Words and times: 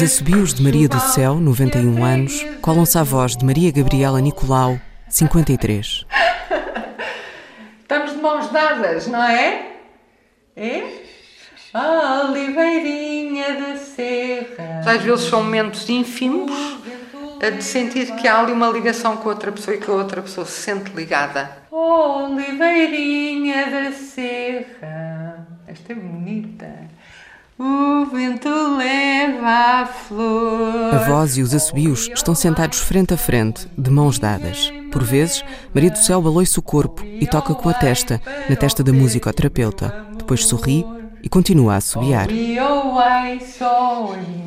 Os 0.00 0.04
assobios 0.14 0.54
de 0.54 0.62
Maria 0.62 0.88
do 0.88 0.98
Céu, 0.98 1.34
91 1.38 2.02
anos, 2.02 2.42
colam-se 2.62 2.96
à 2.96 3.02
voz 3.02 3.36
de 3.36 3.44
Maria 3.44 3.70
Gabriela 3.70 4.18
Nicolau, 4.18 4.80
53. 5.06 6.06
Estamos 7.82 8.12
de 8.12 8.16
mãos 8.16 8.48
dadas, 8.48 9.06
não 9.08 9.22
é? 9.22 9.72
É? 10.56 11.02
Oliveirinha 12.24 13.60
da 13.60 13.76
serra. 13.76 14.80
Às 14.86 15.02
vezes 15.02 15.26
são 15.26 15.44
momentos 15.44 15.86
ínfimos 15.86 16.50
de 17.38 17.62
sentir 17.62 18.16
que 18.16 18.26
há 18.26 18.40
ali 18.40 18.52
uma 18.52 18.70
ligação 18.70 19.18
com 19.18 19.28
outra 19.28 19.52
pessoa 19.52 19.76
e 19.76 19.80
que 19.80 19.90
a 19.90 19.92
outra 19.92 20.22
pessoa 20.22 20.46
se 20.46 20.62
sente 20.62 20.92
ligada. 20.92 21.58
Oliveirinha 21.70 23.66
da 23.70 23.92
serra. 23.92 25.46
Esta 25.68 25.92
é 25.92 25.94
bonita. 25.94 26.89
O 27.62 28.06
vento 28.06 28.48
leva 28.78 29.82
a 29.82 29.84
flor. 29.84 30.94
A 30.94 30.98
voz 31.06 31.36
e 31.36 31.42
os 31.42 31.52
assobios 31.52 32.08
estão 32.08 32.34
sentados 32.34 32.78
frente 32.78 33.12
a 33.12 33.18
frente, 33.18 33.68
de 33.76 33.90
mãos 33.90 34.18
dadas. 34.18 34.72
Por 34.90 35.04
vezes, 35.04 35.44
Maria 35.74 35.90
do 35.90 35.98
Céu 35.98 36.22
baloi-se 36.22 36.58
o 36.58 36.62
corpo 36.62 37.04
e 37.04 37.26
toca 37.26 37.54
com 37.54 37.68
a 37.68 37.74
testa, 37.74 38.18
na 38.48 38.56
testa 38.56 38.82
da 38.82 38.94
musicoterapeuta. 38.94 40.06
Depois 40.16 40.46
sorri 40.46 40.86
e 41.22 41.28
continua 41.28 41.74
a 41.74 41.76
assobiar. 41.76 42.28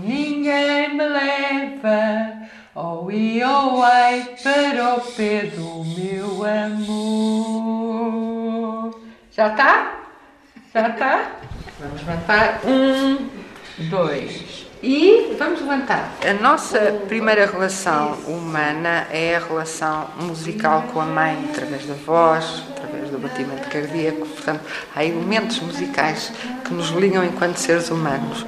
Ninguém 0.03 0.97
me 0.97 1.05
leva. 1.05 2.33
Oh, 2.73 3.09
oh, 3.11 3.83
para 4.41 4.95
o 4.95 5.01
pé 5.01 5.51
do 5.55 5.85
meu 5.85 6.43
amor. 6.43 7.69
Já 9.29 9.49
está? 9.49 9.99
Já 10.73 10.89
está? 10.89 11.42
Vamos 11.83 12.01
levantar. 12.01 12.61
Um, 12.65 13.29
dois. 13.89 14.65
E 14.81 15.35
vamos 15.37 15.59
levantar. 15.59 16.13
A 16.25 16.33
nossa 16.41 16.79
primeira 17.07 17.45
relação 17.45 18.13
humana 18.25 19.05
é 19.11 19.35
a 19.35 19.39
relação 19.39 20.07
musical 20.21 20.83
com 20.93 21.01
a 21.01 21.05
mãe, 21.05 21.49
através 21.51 21.85
da 21.85 21.93
voz, 21.93 22.63
através 22.69 23.09
do 23.09 23.17
batimento 23.17 23.69
cardíaco. 23.69 24.25
Portanto, 24.25 24.61
há 24.95 25.03
elementos 25.03 25.59
musicais 25.59 26.31
que 26.63 26.73
nos 26.73 26.89
ligam 26.89 27.23
enquanto 27.23 27.57
seres 27.57 27.89
humanos. 27.89 28.45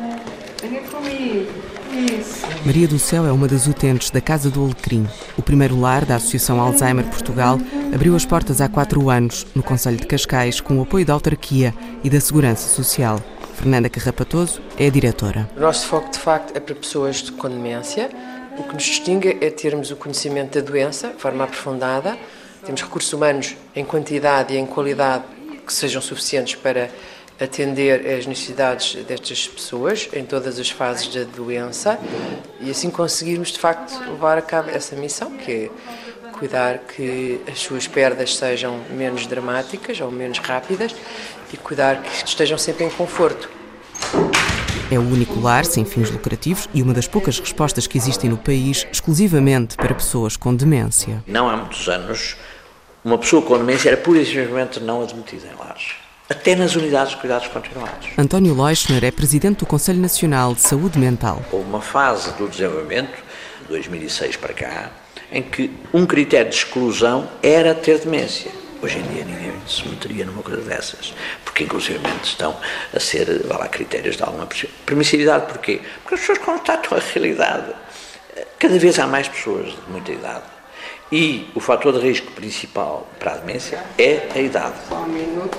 Venha 0.62 0.82
comigo. 0.84 1.75
Isso. 1.96 2.46
Maria 2.66 2.88
do 2.88 3.00
Céu 3.00 3.26
é 3.26 3.32
uma 3.32 3.48
das 3.48 3.68
utentes 3.68 4.10
da 4.10 4.20
Casa 4.20 4.50
do 4.50 4.64
Alecrim. 4.64 5.08
O 5.38 5.42
primeiro 5.42 5.80
lar 5.80 6.04
da 6.04 6.16
Associação 6.16 6.60
Alzheimer 6.60 7.06
Portugal 7.06 7.58
abriu 7.94 8.16
as 8.16 8.26
portas 8.26 8.60
há 8.60 8.68
quatro 8.68 9.10
anos, 9.10 9.48
no 9.56 9.64
Conselho 9.64 9.98
de 9.98 10.06
Cascais, 10.06 10.60
com 10.60 10.78
o 10.80 10.82
apoio 10.82 11.06
da 11.06 11.14
autarquia 11.14 11.74
e 12.04 12.10
da 12.10 12.20
Segurança 12.20 12.68
Social. 12.68 13.22
Fernanda 13.56 13.90
Carrapatoso 13.90 14.62
é 14.78 14.88
a 14.88 14.90
diretora. 14.90 15.50
O 15.56 15.62
nosso 15.62 15.88
foco, 15.88 16.12
de 16.12 16.20
facto, 16.20 16.56
é 16.56 16.60
para 16.60 16.76
pessoas 16.76 17.30
com 17.30 17.48
demência. 17.50 18.10
O 18.58 18.64
que 18.64 18.74
nos 18.74 18.84
distingue 18.84 19.38
é 19.40 19.50
termos 19.50 19.92
o 19.92 19.96
conhecimento 19.96 20.60
da 20.60 20.66
doença 20.66 21.10
de 21.10 21.22
forma 21.22 21.44
aprofundada, 21.44 22.18
temos 22.66 22.82
recursos 22.82 23.14
humanos 23.14 23.56
em 23.76 23.86
quantidade 23.86 24.54
e 24.54 24.58
em 24.58 24.66
qualidade 24.66 25.24
que 25.66 25.72
sejam 25.72 26.02
suficientes 26.02 26.56
para 26.56 26.90
atender 27.40 28.18
às 28.18 28.26
necessidades 28.26 28.96
destas 29.04 29.48
pessoas 29.48 30.08
em 30.14 30.24
todas 30.24 30.58
as 30.58 30.70
fases 30.70 31.14
da 31.14 31.24
doença 31.24 32.00
e 32.62 32.70
assim 32.70 32.90
conseguirmos 32.90 33.50
de 33.52 33.60
facto 33.60 34.00
levar 34.10 34.38
a 34.38 34.42
cabo 34.42 34.70
essa 34.70 34.96
missão 34.96 35.32
que 35.32 35.52
é 35.52 35.70
cuidar 36.32 36.80
que 36.80 37.40
as 37.50 37.60
suas 37.60 37.88
perdas 37.88 38.36
sejam 38.36 38.80
menos 38.90 39.26
dramáticas 39.26 40.00
ou 40.02 40.12
menos 40.12 40.38
rápidas 40.40 40.94
e 41.54 41.58
cuidar 41.58 42.02
que 42.02 42.26
estejam 42.26 42.58
sempre 42.58 42.86
em 42.86 42.90
conforto. 42.90 43.50
É 44.92 45.00
o 45.00 45.02
único 45.02 45.40
lar 45.40 45.66
sem 45.66 45.84
fins 45.84 46.12
lucrativos 46.12 46.70
e 46.74 46.82
uma 46.82 46.94
das 46.94 47.08
poucas 47.08 47.40
respostas 47.40 47.88
que 47.88 47.98
existem 47.98 48.30
no 48.30 48.38
país 48.38 48.86
exclusivamente 48.92 49.76
para 49.76 49.96
pessoas 49.96 50.38
com 50.38 50.54
demência. 50.54 51.24
Não 51.26 51.50
há 51.50 51.58
muitos 51.58 51.88
anos, 51.88 52.36
uma 53.04 53.18
pessoa 53.18 53.42
com 53.42 53.58
demência 53.58 53.90
era 53.90 53.98
pura 53.98 54.20
e 54.20 54.26
simplesmente 54.26 54.80
não 54.80 55.02
admitida 55.02 55.48
em 55.48 55.58
lares 55.58 56.05
até 56.30 56.56
nas 56.56 56.76
unidades 56.76 57.12
de 57.12 57.18
cuidados 57.18 57.48
continuados. 57.48 58.10
António 58.18 58.56
Leuschner 58.56 59.04
é 59.04 59.12
presidente 59.12 59.60
do 59.60 59.66
Conselho 59.66 60.00
Nacional 60.00 60.54
de 60.56 60.62
Saúde 60.62 60.98
Mental. 60.98 61.42
Houve 61.52 61.70
uma 61.70 61.82
fase 61.82 62.32
do 62.34 62.48
desenvolvimento, 62.48 63.16
de 63.64 63.68
2006 63.70 64.38
para 64.38 64.54
cá, 64.54 64.92
em 65.32 65.44
que 65.44 65.72
um 65.94 66.06
critério 66.06 66.50
de 66.50 66.58
exclusão 66.58 67.30
era 67.42 67.74
ter 67.76 68.00
demência. 68.00 68.52
Hoje 68.82 69.00
em 69.00 69.04
dia 69.04 69.24
ninguém 69.24 69.54
se 69.68 69.88
meteria 69.88 70.26
numa 70.26 70.44
coisa 70.44 70.62
dessas, 70.62 71.14
porque 71.44 71.64
inclusivamente 71.64 72.26
estão 72.26 72.56
a 72.94 73.00
ser, 73.00 73.44
vá 73.48 73.58
lá, 73.58 73.68
critérios 73.68 74.18
de 74.18 74.24
alguma 74.24 74.48
permissividade. 74.86 75.46
Porquê? 75.48 75.82
Porque 76.02 76.16
as 76.16 76.20
pessoas 76.22 76.40
constatam 76.40 76.98
a 76.98 77.02
realidade. 77.02 77.74
Cada 78.60 78.78
vez 78.78 79.00
há 79.00 79.08
mais 79.08 79.28
pessoas 79.28 79.68
de 79.68 79.92
muita 79.92 80.12
idade. 80.12 80.44
E 81.12 81.50
o 81.56 81.60
fator 81.60 81.94
de 81.94 82.00
risco 82.00 82.32
principal 82.32 83.08
para 83.20 83.34
a 83.34 83.38
demência 83.38 83.84
é 83.98 84.28
a 84.36 84.40
idade. 84.40 84.74
Só 84.90 84.96
um 84.96 85.08
minuto. 85.08 85.58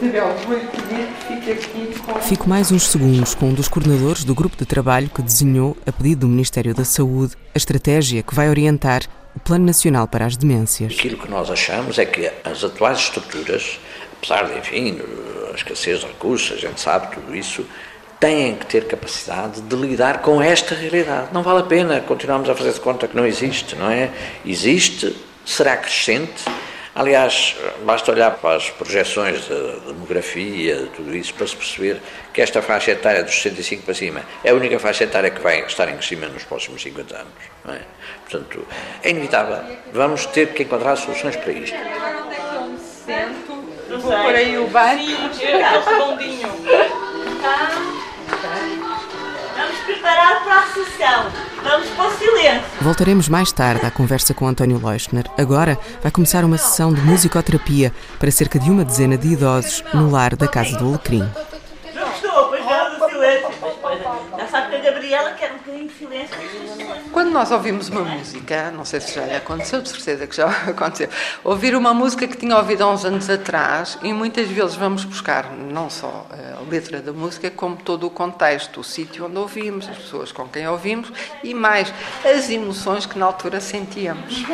Vou-lhe 0.00 0.66
pedir 0.66 1.06
que 1.06 1.26
fique 1.26 1.52
aqui 1.52 2.00
com... 2.00 2.20
Fico 2.20 2.48
mais 2.48 2.70
uns 2.70 2.88
segundos 2.88 3.34
com 3.34 3.46
um 3.46 3.54
dos 3.54 3.68
coordenadores 3.68 4.24
do 4.24 4.34
grupo 4.34 4.56
de 4.56 4.66
trabalho 4.66 5.08
que 5.08 5.22
desenhou, 5.22 5.76
a 5.86 5.92
pedido 5.92 6.20
do 6.20 6.28
Ministério 6.28 6.74
da 6.74 6.84
Saúde, 6.84 7.34
a 7.54 7.58
estratégia 7.58 8.22
que 8.22 8.34
vai 8.34 8.48
orientar 8.48 9.02
o 9.34 9.40
Plano 9.40 9.66
Nacional 9.66 10.06
para 10.06 10.26
as 10.26 10.36
Demências. 10.36 10.92
Aquilo 10.92 11.16
que 11.18 11.30
nós 11.30 11.50
achamos 11.50 11.98
é 11.98 12.04
que 12.04 12.30
as 12.44 12.62
atuais 12.62 12.98
estruturas, 12.98 13.78
apesar 14.18 14.44
de, 14.44 14.58
enfim, 14.58 14.98
a 15.50 15.54
escassez 15.54 16.00
de 16.00 16.06
recursos, 16.06 16.52
a 16.52 16.60
gente 16.60 16.80
sabe 16.80 17.14
tudo 17.14 17.34
isso, 17.34 17.64
têm 18.20 18.54
que 18.56 18.66
ter 18.66 18.86
capacidade 18.86 19.60
de 19.60 19.76
lidar 19.76 20.22
com 20.22 20.40
esta 20.40 20.74
realidade. 20.74 21.28
Não 21.32 21.42
vale 21.42 21.60
a 21.60 21.64
pena 21.64 22.00
continuarmos 22.00 22.48
a 22.48 22.54
fazer 22.54 22.72
de 22.72 22.80
conta 22.80 23.06
que 23.06 23.16
não 23.16 23.26
existe, 23.26 23.76
não 23.76 23.90
é? 23.90 24.10
Existe, 24.44 25.14
será 25.44 25.76
crescente. 25.76 26.44
Aliás, 26.96 27.54
basta 27.84 28.10
olhar 28.10 28.30
para 28.38 28.56
as 28.56 28.70
projeções 28.70 29.46
da 29.46 29.92
demografia, 29.92 30.76
de 30.76 30.86
tudo 30.86 31.14
isso, 31.14 31.34
para 31.34 31.46
se 31.46 31.54
perceber 31.54 32.00
que 32.32 32.40
esta 32.40 32.62
faixa 32.62 32.92
etária 32.92 33.22
dos 33.22 33.34
65 33.34 33.82
para 33.82 33.92
cima 33.92 34.22
é 34.42 34.48
a 34.48 34.54
única 34.54 34.78
faixa 34.78 35.04
etária 35.04 35.30
que 35.30 35.42
vai 35.42 35.60
estar 35.66 35.90
em 35.90 35.92
crescimento 35.92 36.32
nos 36.32 36.44
próximos 36.44 36.80
50 36.80 37.14
anos. 37.14 37.32
Não 37.66 37.74
é? 37.74 37.82
Portanto, 38.26 38.66
é 39.02 39.10
inevitável. 39.10 39.58
Vamos 39.92 40.24
ter 40.24 40.54
que 40.54 40.62
encontrar 40.62 40.96
soluções 40.96 41.36
para 41.36 41.52
isto. 41.52 41.76
Agora 41.76 42.24
onde 42.24 42.34
é 42.34 42.38
que 42.38 42.54
eu 42.54 42.62
me 42.62 42.78
sento? 42.78 44.00
Vou 44.00 44.12
por 44.22 44.34
aí 44.34 44.56
o 44.56 44.66
bar. 44.68 44.96
Sim. 44.96 45.16
Tá. 47.42 47.82
Preparar 49.86 50.42
para 50.42 50.58
a 50.58 50.66
sessão. 50.66 51.30
Vamos 51.62 51.88
para 51.90 52.08
o 52.08 52.18
silêncio. 52.18 52.62
Voltaremos 52.80 53.28
mais 53.28 53.52
tarde 53.52 53.86
à 53.86 53.90
conversa 53.90 54.34
com 54.34 54.48
António 54.48 54.84
Leuschner. 54.84 55.24
Agora 55.38 55.78
vai 56.02 56.10
começar 56.10 56.44
uma 56.44 56.58
sessão 56.58 56.92
de 56.92 57.00
musicoterapia 57.02 57.92
para 58.18 58.30
cerca 58.32 58.58
de 58.58 58.68
uma 58.68 58.84
dezena 58.84 59.16
de 59.16 59.28
idosos 59.28 59.84
no 59.94 60.10
lar 60.10 60.34
da 60.34 60.48
Casa 60.48 60.76
do 60.76 60.88
Alecrim. 60.88 61.28
Não 61.94 62.08
estou, 62.10 62.48
pois 62.48 62.64
já 62.64 62.88
do 62.88 63.08
silêncio. 63.08 63.48
Mas, 63.82 64.40
já 64.40 64.46
sabe 64.48 64.70
que 64.70 64.76
a 64.76 64.90
Gabriela 64.90 65.30
quer 65.32 65.52
um 65.52 65.58
bocadinho 65.58 65.88
de 65.88 65.94
silêncio. 65.94 66.36
Quando 67.16 67.30
nós 67.30 67.50
ouvimos 67.50 67.88
uma 67.88 68.02
música, 68.02 68.70
não 68.72 68.84
sei 68.84 69.00
se 69.00 69.14
já 69.14 69.24
lhe 69.24 69.34
aconteceu, 69.34 69.80
de 69.80 69.88
certeza 69.88 70.26
que 70.26 70.36
já 70.36 70.48
aconteceu, 70.68 71.08
ouvir 71.42 71.74
uma 71.74 71.94
música 71.94 72.28
que 72.28 72.36
tinha 72.36 72.54
ouvido 72.54 72.82
há 72.82 72.92
uns 72.92 73.06
anos 73.06 73.30
atrás 73.30 73.96
e 74.02 74.12
muitas 74.12 74.48
vezes 74.48 74.74
vamos 74.74 75.02
buscar 75.02 75.50
não 75.50 75.88
só 75.88 76.26
a 76.30 76.70
letra 76.70 77.00
da 77.00 77.14
música, 77.14 77.50
como 77.50 77.74
todo 77.74 78.06
o 78.06 78.10
contexto, 78.10 78.80
o 78.80 78.84
sítio 78.84 79.24
onde 79.24 79.38
ouvimos, 79.38 79.88
as 79.88 79.96
pessoas 79.96 80.30
com 80.30 80.46
quem 80.46 80.68
ouvimos 80.68 81.10
e 81.42 81.54
mais 81.54 81.90
as 82.22 82.50
emoções 82.50 83.06
que 83.06 83.18
na 83.18 83.24
altura 83.24 83.62
sentíamos. 83.62 84.44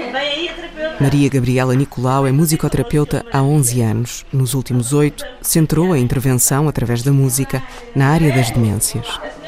Maria 1.01 1.29
Gabriela 1.29 1.75
Nicolau 1.75 2.29
é 2.29 2.31
musicoterapeuta 2.31 3.27
há 3.33 3.43
11 3.43 3.81
anos. 3.83 4.25
Nos 4.33 4.55
últimos 4.55 4.93
oito, 4.93 5.25
centrou 5.41 5.93
a 5.93 5.99
intervenção 5.99 6.69
através 6.69 7.03
da 7.03 7.11
música 7.11 7.61
na 7.93 8.11
área 8.11 8.33
das 8.33 8.53
demências 8.53 9.42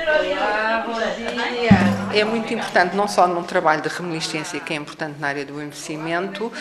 é 2.13 2.25
muito 2.25 2.53
importante, 2.55 2.95
não 2.95 3.09
só 3.09 3.27
num 3.27 3.43
trabalho 3.43 3.83
de 3.83 3.89
reminiscência, 3.89 4.61
que 4.61 4.73
é 4.73 4.77
importante 4.77 5.19
na 5.19 5.29
área 5.29 5.45
do 5.45 5.55
envelhecimento, 5.55 6.53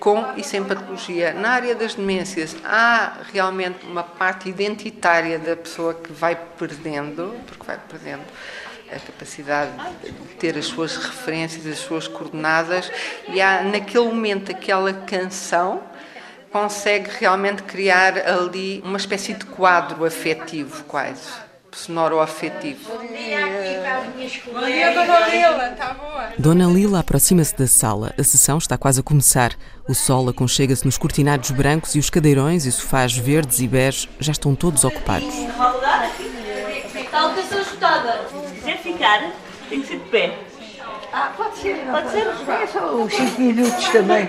com 0.00 0.24
e 0.36 0.44
sem 0.44 0.62
patologia. 0.64 1.32
Na 1.32 1.50
área 1.50 1.74
das 1.74 1.94
demências, 1.94 2.56
há 2.64 3.18
realmente 3.32 3.86
uma 3.86 4.02
parte 4.02 4.48
identitária 4.48 5.38
da 5.38 5.56
pessoa 5.56 5.94
que 5.94 6.12
vai 6.12 6.36
perdendo, 6.58 7.34
porque 7.46 7.64
vai 7.66 7.78
perdendo 7.88 8.22
a 8.90 8.98
capacidade 8.98 9.72
de 10.02 10.12
ter 10.36 10.56
as 10.56 10.66
suas 10.66 10.96
referências, 10.96 11.66
as 11.66 11.78
suas 11.78 12.06
coordenadas, 12.06 12.90
e 13.28 13.40
há 13.40 13.62
naquele 13.62 14.04
momento 14.04 14.50
aquela 14.50 14.92
canção 14.92 15.82
consegue 16.52 17.10
realmente 17.18 17.62
criar 17.62 18.18
ali 18.18 18.80
uma 18.84 18.96
espécie 18.96 19.34
de 19.34 19.44
quadro 19.44 20.04
afetivo, 20.04 20.84
quase 20.84 21.45
sonoro 21.76 22.20
afetivo. 22.20 22.90
Bom 22.90 23.06
dia, 23.06 23.38
Bom 24.52 24.64
dia, 24.64 24.92
Dona 24.94 25.28
Lila, 25.28 25.70
está 25.72 25.94
boa? 25.94 26.28
Dona 26.38 26.66
Lila 26.66 27.00
aproxima-se 27.00 27.54
da 27.56 27.66
sala. 27.66 28.14
A 28.18 28.22
sessão 28.22 28.56
está 28.58 28.78
quase 28.78 29.00
a 29.00 29.02
começar. 29.02 29.52
O 29.86 29.94
sol 29.94 30.28
aconchega-se 30.28 30.84
nos 30.84 30.96
cortinados 30.96 31.50
brancos 31.50 31.94
e 31.94 31.98
os 31.98 32.08
cadeirões 32.08 32.64
e 32.64 32.72
sofás 32.72 33.16
verdes 33.16 33.60
e 33.60 33.68
bege 33.68 34.08
já 34.18 34.32
estão 34.32 34.54
todos 34.54 34.84
ocupados. 34.84 35.34
Está 36.94 37.26
a 37.26 37.34
pessoa 37.34 37.60
escutada. 37.60 38.26
Se 38.28 38.54
quiser 38.54 38.78
ficar, 38.78 39.30
tem 39.68 39.80
que 39.82 39.86
ser 39.86 39.98
de 39.98 40.08
pé. 40.08 40.38
Ah, 41.18 41.32
pode 41.34 41.56
ser. 41.56 41.82
Não 41.86 41.94
Pode 41.94 42.10
ser? 42.10 42.26
Só 42.70 42.94
os 42.94 43.10
5 43.10 43.40
minutos 43.40 43.88
também. 43.88 44.28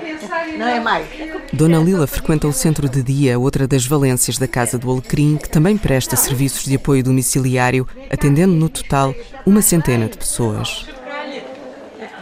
Não 0.57 0.68
é 0.69 0.80
mais. 0.80 1.06
Dona 1.51 1.80
Lila 1.80 2.07
frequenta 2.07 2.48
o 2.48 2.54
centro 2.54 2.88
de 2.88 3.04
dia, 3.04 3.38
outra 3.38 3.68
das 3.68 3.86
valências 3.86 4.38
da 4.38 4.48
Casa 4.48 4.78
do 4.78 4.89
Alecrim, 4.89 5.36
que 5.36 5.50
também 5.50 5.78
presta 5.78 6.16
serviços 6.16 6.63
de 6.63 6.78
apoio 6.78 7.04
domiciliário, 7.04 7.86
atendendo 8.10 8.54
no 8.54 8.69
total 8.69 9.13
uma 9.45 9.62
centena 9.62 10.07
de 10.07 10.18
pessoas. 10.18 10.88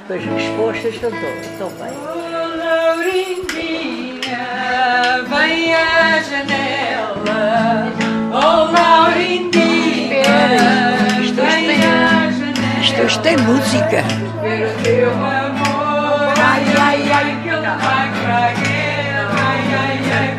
Pois 0.08 0.26
respostas 0.26 0.96
estão 0.96 1.12
todas, 1.12 1.46
estão 1.46 1.70
bem. 1.70 1.94
Vem 5.30 5.76
à 5.76 6.22
janela. 6.24 7.94
Oh, 8.32 8.72
Laurindinha, 8.72 9.55
hoje 13.01 13.19
tem 13.19 13.38
música. 13.38 14.03
Ai, 16.42 16.63
ai, 16.80 17.12
ai, 17.12 17.38
que 17.44 17.50
guerra. 17.50 17.77
Ai, 17.81 18.12
ai, 19.81 20.01
ai, 20.13 20.31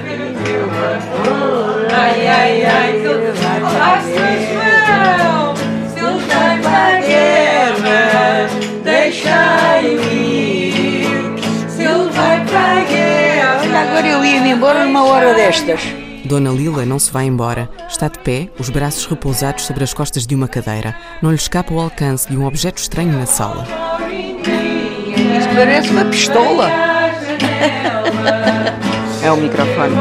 teu 0.45 0.65
amor. 0.65 1.87
Ai, 1.93 2.29
ai, 2.29 2.65
ai, 2.65 2.93
que 2.93 3.07
ele 3.07 3.33
vai 3.33 3.61
para 3.61 3.87
a 3.87 3.99
guerra. 4.03 5.55
Se 5.93 5.99
ele 5.99 6.19
vai 6.27 6.59
para 6.61 6.81
a 6.87 7.01
guerra, 7.01 8.49
deixa-o 8.85 10.13
ir. 10.13 11.39
Se 11.69 11.83
ele 11.83 12.11
vai 12.11 12.37
para 12.45 12.61
a 12.61 12.85
guerra. 12.85 13.61
Olha, 13.63 13.81
agora 13.81 14.07
eu 14.07 14.25
ia-me 14.25 14.51
embora 14.51 14.85
numa 14.85 15.05
hora 15.05 15.35
destas. 15.35 16.06
Dona 16.27 16.51
Lila 16.51 16.85
não 16.85 16.99
se 16.99 17.13
vai 17.13 17.27
embora. 17.27 17.71
Está 17.89 18.09
de 18.09 18.19
pé, 18.19 18.49
os 18.59 18.69
braços 18.69 19.07
repousados 19.07 19.65
sobre 19.65 19.85
as 19.85 19.95
costas 19.95 20.27
de 20.27 20.35
uma 20.35 20.49
cadeira. 20.49 20.97
Não 21.23 21.31
lhe 21.31 21.37
escapa 21.37 21.73
o 21.73 21.81
alcance 21.81 22.29
de 22.29 22.37
um 22.37 22.45
objeto 22.45 22.79
estranho 22.79 23.17
na 23.17 23.27
sala. 23.27 23.65
Isto 25.39 25.55
parece 25.55 25.91
uma 25.91 26.05
pistola. 26.07 26.69
É 29.23 29.31
o 29.31 29.37
microfone. 29.37 29.95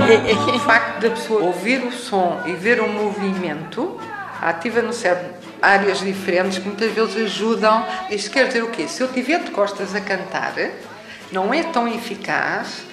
O 0.56 0.60
facto 0.60 1.02
da 1.02 1.12
pessoa 1.12 1.44
ouvir 1.44 1.84
o 1.84 1.92
som 1.92 2.42
e 2.48 2.54
ver 2.54 2.82
o 2.82 2.90
movimento 2.90 4.00
ativa 4.42 4.82
no 4.82 4.94
cérebro 4.94 5.30
áreas 5.62 6.00
diferentes 6.00 6.58
que 6.58 6.66
muitas 6.66 6.92
vezes 6.92 7.18
ajudam. 7.18 7.86
Isto 8.10 8.32
quer 8.32 8.48
dizer 8.48 8.64
o 8.64 8.70
quê? 8.70 8.88
Se 8.88 9.02
eu 9.02 9.08
estiver 9.08 9.44
de 9.44 9.52
costas 9.52 9.94
a 9.94 10.02
cantar, 10.02 10.56
não 11.32 11.54
é 11.54 11.62
tão 11.64 11.88
eficaz 11.88 12.84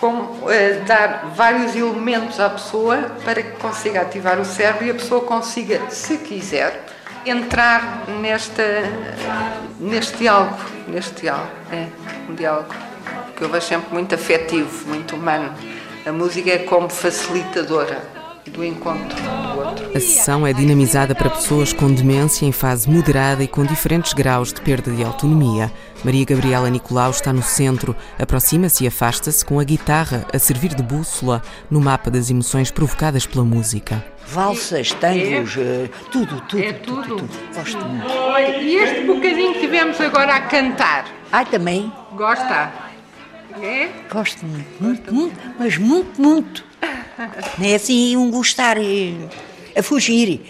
como 0.00 0.50
eh, 0.50 0.82
dar 0.86 1.30
vários 1.36 1.76
elementos 1.76 2.40
à 2.40 2.48
pessoa 2.48 2.96
para 3.22 3.42
que 3.42 3.58
consiga 3.58 4.00
ativar 4.00 4.40
o 4.40 4.44
cérebro 4.44 4.86
e 4.86 4.90
a 4.90 4.94
pessoa 4.94 5.20
consiga, 5.20 5.78
se 5.90 6.16
quiser, 6.16 6.86
entrar 7.26 8.06
nesta, 8.20 8.64
neste 9.78 10.16
diálogo. 10.16 10.56
Neste 10.88 11.20
diálogo, 11.20 11.50
é, 11.70 11.86
um 12.28 12.34
diálogo 12.34 12.74
que 13.36 13.44
eu 13.44 13.48
vejo 13.50 13.66
sempre 13.66 13.92
muito 13.92 14.14
afetivo, 14.14 14.88
muito 14.88 15.14
humano. 15.14 15.54
A 16.06 16.12
música 16.12 16.50
é 16.50 16.58
como 16.58 16.88
facilitadora 16.88 18.02
do 18.46 18.64
encontro 18.64 19.16
do 19.20 19.58
outro. 19.58 19.90
A 19.94 20.00
sessão 20.00 20.46
é 20.46 20.52
dinamizada 20.52 21.14
para 21.14 21.28
pessoas 21.28 21.72
com 21.72 21.92
demência 21.92 22.46
em 22.46 22.52
fase 22.52 22.88
moderada 22.88 23.44
e 23.44 23.48
com 23.48 23.64
diferentes 23.64 24.14
graus 24.14 24.52
de 24.52 24.60
perda 24.62 24.90
de 24.90 25.04
autonomia. 25.04 25.70
Maria 26.04 26.24
Gabriela 26.24 26.70
Nicolau 26.70 27.10
está 27.10 27.32
no 27.32 27.42
centro, 27.42 27.94
aproxima-se 28.18 28.84
e 28.84 28.86
afasta-se 28.86 29.44
com 29.44 29.60
a 29.60 29.64
guitarra 29.64 30.26
a 30.32 30.38
servir 30.38 30.74
de 30.74 30.82
bússola 30.82 31.42
no 31.70 31.80
mapa 31.80 32.10
das 32.10 32.30
emoções 32.30 32.70
provocadas 32.70 33.26
pela 33.26 33.44
música. 33.44 34.02
Valsas, 34.26 34.92
tangos, 34.92 35.56
eh, 35.58 35.90
tudo, 36.10 36.40
tudo, 36.42 36.62
É 36.62 36.72
tudo, 36.72 37.02
tudo. 37.02 37.16
tudo. 37.16 37.54
Gosto 37.54 37.84
muito. 37.84 38.62
E 38.62 38.76
este 38.76 39.04
bocadinho 39.04 39.52
que 39.54 39.60
tivemos 39.60 40.00
agora 40.00 40.36
a 40.36 40.40
cantar, 40.42 41.06
Ai, 41.32 41.44
também, 41.44 41.92
gosta? 42.16 42.72
É? 43.60 43.88
gosto 44.10 44.46
muito, 44.46 44.82
muito, 44.82 45.12
muito, 45.14 45.36
mas 45.58 45.76
muito, 45.76 46.22
muito. 46.22 46.64
Não 47.58 47.66
é 47.66 47.74
assim 47.74 48.16
um 48.16 48.30
gostar 48.30 48.78
eh, 48.78 49.14
a 49.76 49.82
fugir. 49.82 50.40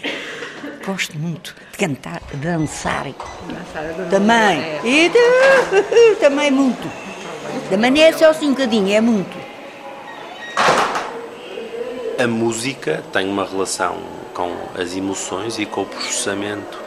Gosto 0.85 1.17
muito 1.17 1.55
de 1.71 1.77
cantar, 1.77 2.21
de 2.31 2.37
dançar. 2.37 3.05
Também. 4.09 4.61
E 4.83 5.09
de- 5.09 6.15
também 6.19 6.49
muito. 6.49 6.89
Também 7.69 7.91
não 7.91 8.01
é 8.01 8.11
só 8.13 8.29
assim 8.31 8.47
um 8.47 8.51
bocadinho, 8.51 8.91
é 8.93 8.99
muito. 9.01 9.37
A 12.21 12.27
música 12.27 13.03
tem 13.13 13.27
uma 13.29 13.45
relação 13.45 13.97
com 14.33 14.51
as 14.79 14.95
emoções 14.95 15.57
e 15.59 15.65
com 15.65 15.81
o 15.81 15.85
processamento 15.85 16.79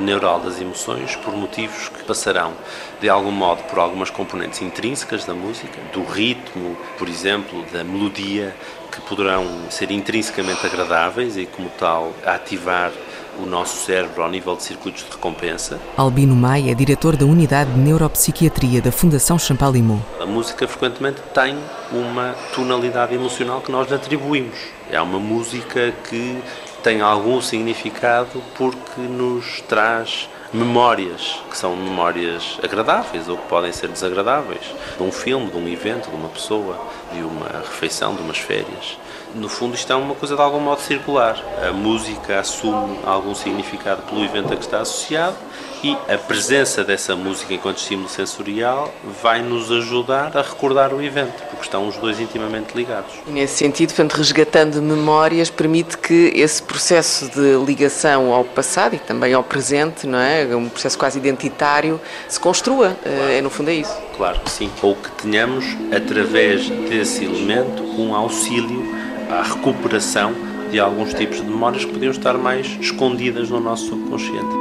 neural 0.00 0.38
das 0.40 0.60
emoções 0.60 1.16
por 1.16 1.34
motivos 1.34 1.88
que 1.88 2.04
passarão, 2.04 2.52
de 3.00 3.08
algum 3.08 3.32
modo, 3.32 3.62
por 3.64 3.78
algumas 3.80 4.08
componentes 4.10 4.62
intrínsecas 4.62 5.24
da 5.24 5.34
música, 5.34 5.80
do 5.92 6.04
ritmo, 6.04 6.76
por 6.96 7.08
exemplo, 7.08 7.64
da 7.72 7.82
melodia, 7.82 8.54
que 8.92 9.00
poderão 9.02 9.44
ser 9.70 9.90
intrinsecamente 9.90 10.64
agradáveis 10.64 11.36
e, 11.36 11.46
como 11.46 11.68
tal, 11.70 12.12
ativar 12.24 12.92
o 13.42 13.46
nosso 13.46 13.84
cérebro 13.84 14.22
ao 14.22 14.30
nível 14.30 14.56
de 14.56 14.62
circuitos 14.62 15.04
de 15.04 15.10
recompensa. 15.10 15.78
Albino 15.96 16.34
Maia 16.34 16.72
é 16.72 16.74
diretor 16.74 17.16
da 17.16 17.24
Unidade 17.24 17.72
de 17.72 17.78
Neuropsiquiatria 17.78 18.80
da 18.80 18.92
Fundação 18.92 19.38
Champalimau. 19.38 20.00
A 20.20 20.26
música 20.26 20.68
frequentemente 20.68 21.20
tem 21.34 21.56
uma 21.92 22.34
tonalidade 22.54 23.14
emocional 23.14 23.60
que 23.60 23.72
nós 23.72 23.88
lhe 23.88 23.94
atribuímos. 23.94 24.58
É 24.90 25.00
uma 25.00 25.18
música 25.18 25.92
que 26.08 26.42
tem 26.82 27.00
algum 27.00 27.40
significado 27.40 28.42
porque 28.56 29.00
nos 29.00 29.60
traz 29.62 30.28
memórias, 30.52 31.40
que 31.48 31.56
são 31.56 31.76
memórias 31.76 32.58
agradáveis 32.62 33.28
ou 33.28 33.36
que 33.36 33.46
podem 33.46 33.72
ser 33.72 33.88
desagradáveis, 33.88 34.62
de 34.96 35.02
um 35.02 35.12
filme, 35.12 35.50
de 35.50 35.56
um 35.56 35.68
evento, 35.68 36.10
de 36.10 36.16
uma 36.16 36.28
pessoa, 36.28 36.78
de 37.12 37.20
uma 37.22 37.46
refeição, 37.60 38.14
de 38.14 38.22
umas 38.22 38.38
férias. 38.38 38.98
No 39.34 39.48
fundo, 39.48 39.74
isto 39.74 39.92
é 39.92 39.96
uma 39.96 40.14
coisa 40.14 40.34
de 40.34 40.42
algum 40.42 40.60
modo 40.60 40.80
circular. 40.80 41.36
A 41.66 41.72
música 41.72 42.40
assume 42.40 42.98
algum 43.04 43.34
significado 43.34 44.02
pelo 44.02 44.24
evento 44.24 44.52
a 44.52 44.56
que 44.56 44.64
está 44.64 44.80
associado 44.80 45.36
e 45.82 45.96
a 46.12 46.18
presença 46.18 46.84
dessa 46.84 47.16
música 47.16 47.54
enquanto 47.54 47.78
estímulo 47.78 48.08
sensorial 48.08 48.92
vai 49.22 49.40
nos 49.40 49.70
ajudar 49.70 50.36
a 50.36 50.42
recordar 50.42 50.92
o 50.92 51.02
evento, 51.02 51.42
porque 51.48 51.62
estão 51.62 51.88
os 51.88 51.96
dois 51.96 52.20
intimamente 52.20 52.74
ligados. 52.76 53.12
E 53.26 53.30
nesse 53.30 53.56
sentido, 53.56 53.90
portanto, 53.90 54.14
resgatando 54.14 54.82
memórias, 54.82 55.48
permite 55.48 55.96
que 55.96 56.32
esse 56.34 56.62
processo 56.62 57.30
de 57.30 57.64
ligação 57.64 58.32
ao 58.34 58.44
passado 58.44 58.94
e 58.94 58.98
também 58.98 59.32
ao 59.32 59.42
presente, 59.42 60.06
não 60.06 60.18
é? 60.18 60.44
Um 60.54 60.68
processo 60.68 60.98
quase 60.98 61.18
identitário, 61.18 62.00
se 62.28 62.38
construa. 62.38 62.96
Eh, 63.04 63.38
É, 63.38 63.40
no 63.40 63.48
fundo, 63.48 63.70
é 63.70 63.74
isso. 63.74 63.96
Claro 64.16 64.40
que 64.40 64.50
sim. 64.50 64.70
Ou 64.82 64.94
que 64.96 65.10
tenhamos, 65.22 65.64
através 65.94 66.68
desse 66.68 67.24
elemento, 67.24 67.82
um 67.82 68.14
auxílio 68.14 69.09
à 69.32 69.42
recuperação 69.42 70.32
de 70.70 70.80
alguns 70.80 71.14
tipos 71.14 71.38
de 71.38 71.44
memórias 71.44 71.84
que 71.84 71.92
podiam 71.92 72.10
estar 72.10 72.36
mais 72.36 72.66
escondidas 72.80 73.48
no 73.50 73.60
nosso 73.60 73.86
subconsciente. 73.88 74.54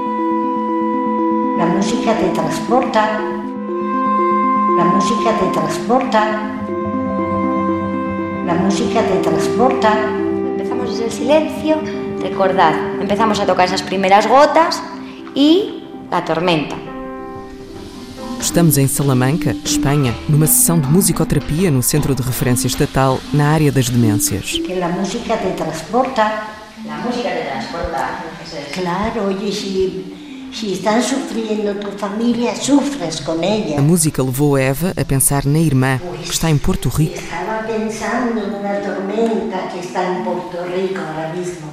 La 1.58 1.66
música 1.66 2.14
te 2.14 2.30
transporta. 2.30 3.20
La 4.78 4.86
música 4.86 5.34
te 5.40 5.46
transporta. 5.52 6.22
La 8.46 8.54
música 8.54 9.02
te 9.04 9.18
transporta. 9.18 9.92
Empezamos 10.52 10.90
desde 10.90 11.06
el 11.06 11.12
silencio, 11.12 11.78
recordad, 12.22 12.74
empezamos 13.02 13.40
a 13.40 13.46
tocar 13.46 13.66
esas 13.66 13.82
primeras 13.82 14.28
gotas 14.28 14.82
y 15.36 15.84
la 16.10 16.24
tormenta. 16.26 16.89
Estamos 18.42 18.78
em 18.78 18.88
Salamanca, 18.88 19.56
Espanha, 19.66 20.16
numa 20.28 20.48
sessão 20.48 20.80
de 20.80 20.88
musicoterapia 20.88 21.70
no 21.70 21.84
Centro 21.84 22.16
de 22.16 22.22
Referência 22.22 22.68
Estatal 22.68 23.20
na 23.34 23.50
área 23.50 23.72
das 23.72 23.90
demências. 23.90 24.54
Que 24.66 24.76
la 24.76 24.88
música 24.90 25.38
te 25.38 25.52
transporta. 25.52 26.48
La 26.86 26.98
música 26.98 27.30
te 27.30 27.44
transporta. 27.50 28.24
Claro, 28.74 29.28
oye, 29.28 29.52
si, 29.52 30.50
si 30.54 30.74
están 30.74 31.04
sufriendo 31.04 31.76
tu 31.76 31.92
familia, 31.98 32.56
sufres 32.56 33.22
con 33.22 33.40
A 33.42 33.46
ella. 33.46 33.82
música 33.82 34.24
levou 34.24 34.58
Eva 34.58 34.94
a 34.96 35.06
pensar 35.06 35.46
na 35.46 35.60
irmã, 35.60 36.00
que 36.24 36.30
está 36.32 36.50
em 36.50 36.58
Porto 36.58 36.90
Rico. 36.90 37.16
Estaba 37.16 37.66
pensando 37.68 38.42
en 38.42 38.54
una 38.56 38.80
tormenta 38.82 39.70
que 39.72 39.80
está 39.80 40.08
en 40.18 40.24
Puerto 40.24 40.66
Rico 40.66 41.00
ahora 41.02 41.34
mismo. 41.34 41.68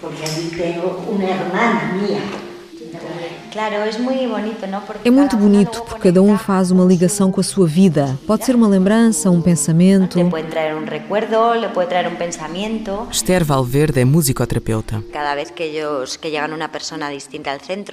Porque 0.00 0.22
allí 0.24 0.50
tengo 0.56 1.04
una 1.08 1.28
hermana 1.28 1.92
mía. 1.94 2.20
É 5.04 5.10
muito 5.10 5.36
bonito 5.36 5.82
porque 5.82 6.08
cada 6.08 6.22
um 6.22 6.36
faz 6.38 6.70
uma 6.70 6.84
ligação 6.84 7.30
com 7.30 7.40
a 7.40 7.44
sua 7.44 7.66
vida. 7.66 8.18
Pode 8.26 8.44
ser 8.44 8.54
uma 8.54 8.68
lembrança, 8.68 9.30
um 9.30 9.40
pensamento. 9.40 10.18
Esther 13.10 13.44
Valverde 13.44 14.00
é 14.00 14.04
musicoterapeuta. 14.04 15.02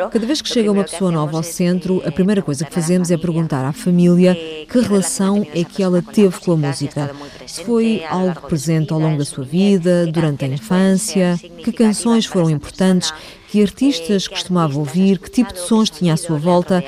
Cada 0.10 0.26
vez 0.26 0.42
que 0.42 0.50
chega 0.50 0.72
uma 0.72 0.84
pessoa 0.84 1.12
nova 1.12 1.38
ao 1.38 1.44
centro, 1.44 2.02
a 2.06 2.12
primeira 2.12 2.42
coisa 2.42 2.66
que 2.66 2.74
fazemos 2.74 3.12
é 3.12 3.18
perguntar 3.18 3.66
à 3.66 3.74
família 3.74 4.36
que 4.36 4.80
relação 4.80 5.46
é 5.54 5.64
que 5.64 5.82
ela 5.82 6.02
teve 6.02 6.40
com 6.40 6.54
a 6.54 6.58
música. 6.58 7.12
Se 7.46 7.64
foi 7.64 8.04
algo 8.10 8.42
presente 8.42 8.92
ao 8.94 9.00
longo 9.00 9.18
da 9.18 9.26
sua 9.26 9.44
vida, 9.44 10.06
durante 10.08 10.46
a 10.46 10.48
infância, 10.48 11.40
que 11.64 11.72
canções 11.72 12.26
foram 12.26 12.50
importantes, 12.50 13.14
que 13.56 13.64
artistas 13.64 14.28
costumava 14.28 14.78
ouvir, 14.78 15.18
que 15.18 15.30
tipo 15.30 15.54
de 15.54 15.60
sons 15.60 15.90
tinha 15.90 16.14
à 16.14 16.18
sua 16.18 16.38
volta. 16.38 16.84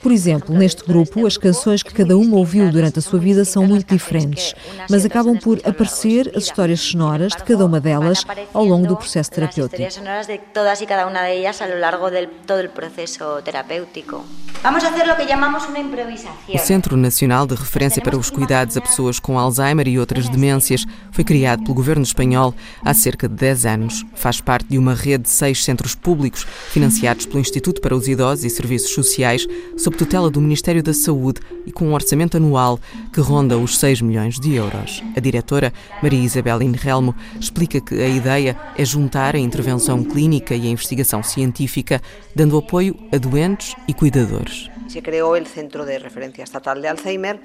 Por 0.00 0.12
exemplo, 0.12 0.54
neste 0.56 0.84
grupo, 0.84 1.26
as 1.26 1.36
canções 1.36 1.82
que 1.82 1.92
cada 1.92 2.16
uma 2.16 2.36
ouviu 2.36 2.70
durante 2.70 2.98
a 2.98 3.02
sua 3.02 3.18
vida 3.18 3.44
são 3.44 3.66
muito 3.66 3.92
diferentes, 3.92 4.54
mas 4.88 5.04
acabam 5.04 5.36
por 5.36 5.58
aparecer 5.64 6.32
as 6.36 6.44
histórias 6.44 6.80
sonoras 6.80 7.32
de 7.32 7.42
cada 7.42 7.66
uma 7.66 7.80
delas 7.80 8.24
ao 8.54 8.64
longo 8.64 8.86
do 8.86 8.96
processo 8.96 9.30
terapêutico. 9.30 9.82
O. 16.52 16.58
Centro 16.58 16.96
Nacional 16.96 17.46
de 17.46 17.54
Referência 17.54 18.02
para 18.02 18.16
os 18.16 18.28
Cuidados 18.28 18.76
a 18.76 18.80
Pessoas 18.80 19.20
com 19.20 19.38
Alzheimer 19.38 19.86
e 19.86 20.00
outras 20.00 20.28
demências 20.28 20.84
foi 21.12 21.22
criado 21.22 21.62
pelo 21.62 21.74
governo 21.74 22.02
espanhol 22.02 22.52
há 22.84 22.92
cerca 22.92 23.28
de 23.28 23.36
10 23.36 23.66
anos. 23.66 24.04
Faz 24.14 24.40
parte 24.40 24.68
de 24.68 24.76
uma 24.76 24.94
rede 24.94 25.24
de 25.24 25.30
seis 25.30 25.64
centros 25.64 25.94
públicos 25.94 26.44
financiados 26.70 27.24
pelo 27.24 27.38
Instituto 27.38 27.80
para 27.80 27.94
os 27.94 28.08
Idosos 28.08 28.44
e 28.44 28.50
Serviços 28.50 28.92
Sociais, 28.92 29.46
sob 29.88 29.96
tutela 29.96 30.28
do 30.28 30.38
Ministério 30.38 30.82
da 30.82 30.92
Saúde 30.92 31.40
e 31.64 31.72
com 31.72 31.86
um 31.86 31.94
orçamento 31.94 32.36
anual 32.36 32.78
que 33.10 33.22
ronda 33.22 33.56
os 33.56 33.78
6 33.78 34.02
milhões 34.02 34.38
de 34.38 34.54
euros. 34.54 35.02
A 35.16 35.20
diretora, 35.20 35.72
Maria 36.02 36.22
Isabel 36.22 36.60
Inrelmo, 36.60 37.14
explica 37.40 37.80
que 37.80 37.94
a 37.94 38.08
ideia 38.08 38.54
é 38.76 38.84
juntar 38.84 39.34
a 39.34 39.38
intervenção 39.38 40.04
clínica 40.04 40.54
e 40.54 40.66
a 40.66 40.70
investigação 40.70 41.22
científica, 41.22 42.02
dando 42.36 42.58
apoio 42.58 42.94
a 43.10 43.16
doentes 43.16 43.74
e 43.88 43.94
cuidadores. 43.94 44.68
Se 44.88 45.02
creó 45.02 45.36
el 45.36 45.46
Centro 45.46 45.84
de 45.84 45.98
Referencia 45.98 46.44
Estatal 46.44 46.80
de 46.80 46.88
Alzheimer 46.88 47.40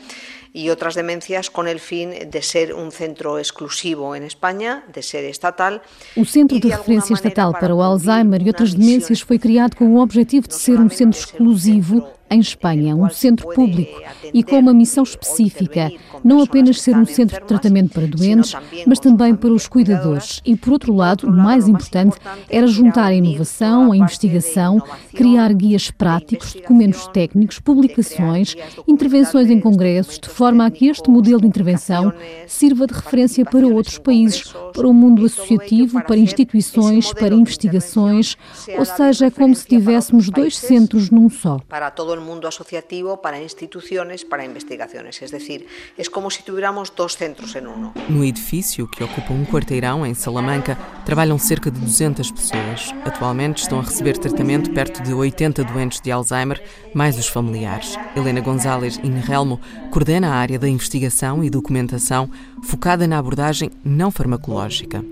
y 0.53 0.69
otras 0.69 0.95
demencias 0.95 1.49
con 1.49 1.67
el 1.67 1.79
fin 1.79 2.29
de 2.29 2.41
ser 2.41 2.73
un 2.73 2.91
centro 2.91 3.37
exclusivo 3.37 4.15
en 4.15 4.23
España, 4.23 4.85
de 4.93 5.01
ser 5.01 5.25
estatal. 5.25 5.81
O 6.15 6.23
Centro 6.23 6.57
de 6.57 6.69
Referência 6.69 7.13
Estatal 7.13 7.51
para 7.51 7.75
o 7.75 7.81
Alzheimer 7.81 8.41
e 8.41 8.47
outras 8.47 8.73
demências 8.73 9.19
foi 9.19 9.37
criado 9.39 9.75
com 9.75 9.93
o 9.95 9.99
objetivo 9.99 10.47
de 10.47 10.55
ser 10.55 10.79
um 10.79 10.89
centro 10.89 11.19
exclusivo 11.19 12.07
em 12.33 12.39
Espanha, 12.39 12.95
um 12.95 13.09
centro 13.09 13.47
público 13.53 14.01
e 14.33 14.43
com 14.43 14.57
uma 14.57 14.73
missão 14.73 15.03
específica, 15.03 15.91
não 16.23 16.41
apenas 16.41 16.81
ser 16.81 16.95
um 16.95 17.05
centro 17.05 17.39
de 17.39 17.47
tratamento 17.47 17.93
para 17.93 18.07
doentes, 18.07 18.53
mas 18.87 18.99
também 18.99 19.35
para 19.35 19.51
os 19.51 19.67
cuidadores. 19.67 20.41
E, 20.45 20.55
por 20.55 20.73
outro 20.73 20.93
lado, 20.93 21.27
o 21.27 21.31
mais 21.31 21.67
importante 21.67 22.17
era 22.49 22.67
juntar 22.67 23.07
a 23.07 23.13
inovação, 23.13 23.91
a 23.91 23.97
investigação, 23.97 24.81
criar 25.13 25.53
guias 25.53 25.91
práticos, 25.91 26.53
documentos 26.53 27.07
técnicos, 27.07 27.59
publicações, 27.59 28.55
intervenções 28.87 29.49
em 29.49 29.59
congressos, 29.59 30.19
de 30.19 30.29
forma 30.29 30.65
a 30.65 30.71
que 30.71 30.87
este 30.87 31.09
modelo 31.09 31.41
de 31.41 31.47
intervenção 31.47 32.13
sirva 32.47 32.87
de 32.87 32.93
referência 32.93 33.45
para 33.45 33.67
outros 33.67 33.97
países, 33.97 34.53
para 34.73 34.87
o 34.87 34.93
mundo 34.93 35.25
associativo, 35.25 36.01
para 36.03 36.17
instituições, 36.17 37.13
para 37.13 37.35
investigações, 37.35 38.35
ou 38.77 38.85
seja, 38.85 39.27
é 39.27 39.31
como 39.31 39.53
se 39.55 39.67
tivéssemos 39.67 40.29
dois 40.29 40.57
centros 40.57 41.09
num 41.09 41.29
só. 41.29 41.59
Para 41.67 41.91
todo 41.91 42.13
mundo 42.23 42.47
asociativo, 42.47 43.21
para 43.21 43.41
instituciones, 43.41 44.23
para 44.25 44.45
investigaciones. 44.45 45.21
Es 45.21 45.31
decir, 45.31 45.67
es 45.97 46.09
como 46.09 46.29
si 46.29 46.43
tuviéramos 46.43 46.93
dos 46.95 47.15
centros 47.15 47.55
en 47.55 47.67
uno. 47.67 47.93
No 48.09 48.23
edifício, 48.23 48.87
que 48.89 49.03
ocupa 49.03 49.33
um 49.33 49.45
quarteirão 49.45 50.05
em 50.05 50.13
Salamanca, 50.13 50.77
trabalham 51.05 51.37
cerca 51.37 51.69
de 51.69 51.79
200 51.79 52.31
pessoas. 52.31 52.93
Atualmente 53.05 53.63
estão 53.63 53.79
a 53.79 53.83
receber 53.83 54.17
tratamento 54.17 54.71
perto 54.71 55.03
de 55.03 55.13
80 55.13 55.63
doentes 55.63 56.01
de 56.01 56.11
Alzheimer, 56.11 56.61
mais 56.93 57.17
os 57.17 57.27
familiares. 57.27 57.97
Helena 58.15 58.41
González 58.41 58.99
Inrelmo 59.03 59.59
coordena 59.91 60.29
a 60.29 60.35
área 60.35 60.57
da 60.57 60.67
investigação 60.67 61.43
e 61.43 61.49
documentação 61.49 62.29
focada 62.63 63.07
na 63.07 63.17
abordagem 63.17 63.69
não 63.83 64.09
farmacológica. 64.09 65.03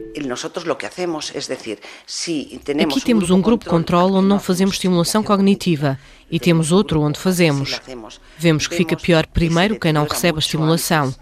Aqui 2.84 3.02
temos 3.02 3.30
um 3.30 3.42
grupo 3.42 3.66
controle 3.66 4.14
onde 4.14 4.28
não 4.28 4.40
fazemos 4.40 4.76
estimulação 4.76 5.22
cognitiva 5.22 6.00
e 6.30 6.40
temos 6.40 6.72
outro 6.72 7.02
onde 7.02 7.20
fazemos. 7.20 7.80
Vemos 8.38 8.68
que 8.68 8.76
fica 8.76 8.96
pior 8.96 9.28
primeiro 9.28 9.80
quem 9.80 9.94
não 9.94 10.06
recebe 10.06 10.38
a 10.38 10.40
estimulação. 10.40 11.14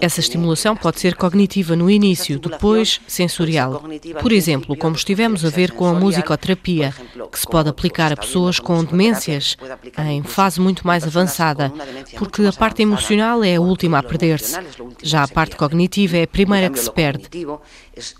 Essa 0.00 0.20
estimulação 0.20 0.76
pode 0.76 1.00
ser 1.00 1.14
cognitiva 1.14 1.74
no 1.74 1.90
início, 1.90 2.38
depois 2.38 3.00
sensorial. 3.06 3.82
Por 4.20 4.32
exemplo, 4.32 4.76
como 4.76 4.96
estivemos 4.96 5.44
a 5.44 5.50
ver 5.50 5.72
com 5.72 5.86
a 5.86 5.94
musicoterapia, 5.94 6.94
que 7.30 7.38
se 7.38 7.46
pode 7.46 7.68
aplicar 7.68 8.12
a 8.12 8.16
pessoas 8.16 8.60
com 8.60 8.84
demências 8.84 9.56
em 9.98 10.22
fase 10.22 10.60
muito 10.60 10.86
mais 10.86 11.04
avançada, 11.04 11.72
porque 12.18 12.44
a 12.46 12.52
parte 12.52 12.82
emocional 12.82 13.42
é 13.42 13.56
a 13.56 13.60
última 13.60 13.98
a 13.98 14.02
perder-se. 14.02 14.56
Já 15.02 15.22
a 15.24 15.28
parte 15.28 15.56
cognitiva 15.56 16.16
é 16.16 16.22
a 16.22 16.28
primeira 16.28 16.70
que 16.70 16.78
se 16.78 16.90
perde. 16.90 17.28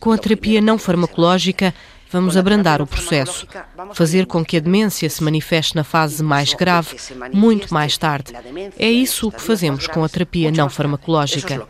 Com 0.00 0.12
a 0.12 0.18
terapia 0.18 0.61
não 0.61 0.78
farmacológica, 0.78 1.75
Vamos 2.10 2.36
abrandar 2.36 2.80
o 2.80 2.86
processo, 2.86 3.46
fazer 3.94 4.26
com 4.26 4.44
que 4.44 4.56
a 4.56 4.60
demência 4.60 5.10
se 5.10 5.22
manifeste 5.22 5.75
na 5.75 5.82
fase 5.82 6.22
mais 6.22 6.54
grave, 6.54 6.96
muito 7.32 7.72
mais 7.75 7.98
tarde. 7.98 8.32
É 8.78 8.88
isso 8.88 9.30
que 9.30 9.42
fazemos 9.42 9.86
com 9.86 10.04
a 10.04 10.08
terapia 10.08 10.50
não 10.52 10.68
farmacológica. 10.70 11.66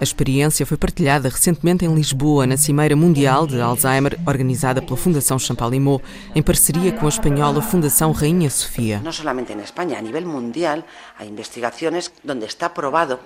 A 0.00 0.04
experiência 0.04 0.66
foi 0.66 0.76
partilhada 0.76 1.28
recentemente 1.28 1.84
em 1.84 1.94
Lisboa, 1.94 2.46
na 2.46 2.56
Cimeira 2.56 2.96
Mundial 2.96 3.46
de 3.46 3.60
Alzheimer, 3.60 4.18
organizada 4.26 4.82
pela 4.82 4.96
Fundação 4.96 5.38
Champalimau, 5.38 6.02
em 6.34 6.42
parceria 6.42 6.92
com 6.92 7.06
a 7.06 7.08
espanhola 7.08 7.62
Fundação 7.62 8.12
Rainha 8.12 8.50
Sofia. 8.50 9.00
No 9.00 9.12
solamente 9.12 9.52
en 9.52 9.60
España, 9.60 9.98
a 9.98 10.02
nivel 10.02 10.26
mundial 10.26 10.84
hay 11.18 11.28
investigaciones 11.28 12.12
donde 12.24 12.46
está 12.46 12.68
probado 12.68 13.18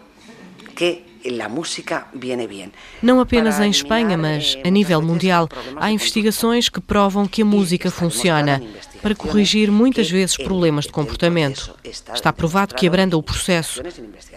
Não 3.03 3.21
apenas 3.21 3.59
em 3.59 3.71
Espanha, 3.71 4.17
mas 4.17 4.57
a 4.65 4.71
nível 4.71 5.03
mundial, 5.03 5.49
há 5.77 5.91
investigações 5.91 6.69
que 6.69 6.81
provam 6.81 7.27
que 7.27 7.43
a 7.43 7.45
música 7.45 7.91
funciona 7.91 8.63
para 9.03 9.15
corrigir 9.15 9.71
muitas 9.71 10.11
vezes 10.11 10.37
problemas 10.37 10.87
de 10.87 10.93
comportamento. 10.93 11.75
Está 12.15 12.33
provado 12.33 12.75
que 12.75 12.87
abranda 12.87 13.17
o 13.17 13.23
processo. 13.23 13.83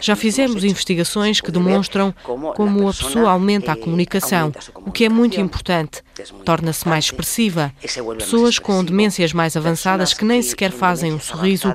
Já 0.00 0.16
fizemos 0.16 0.64
investigações 0.64 1.40
que 1.40 1.50
demonstram 1.50 2.14
como 2.22 2.88
a 2.88 2.92
pessoa 2.92 3.30
aumenta 3.30 3.72
a 3.72 3.76
comunicação, 3.76 4.52
o 4.74 4.90
que 4.90 5.04
é 5.04 5.08
muito 5.08 5.40
importante. 5.40 6.02
Torna-se 6.44 6.88
mais 6.88 7.06
expressiva. 7.06 7.72
Pessoas 8.18 8.58
com 8.58 8.84
demências 8.84 9.32
mais 9.32 9.56
avançadas 9.56 10.12
que 10.12 10.24
nem 10.24 10.42
sequer 10.42 10.72
fazem 10.72 11.12
um 11.12 11.20
sorriso, 11.20 11.74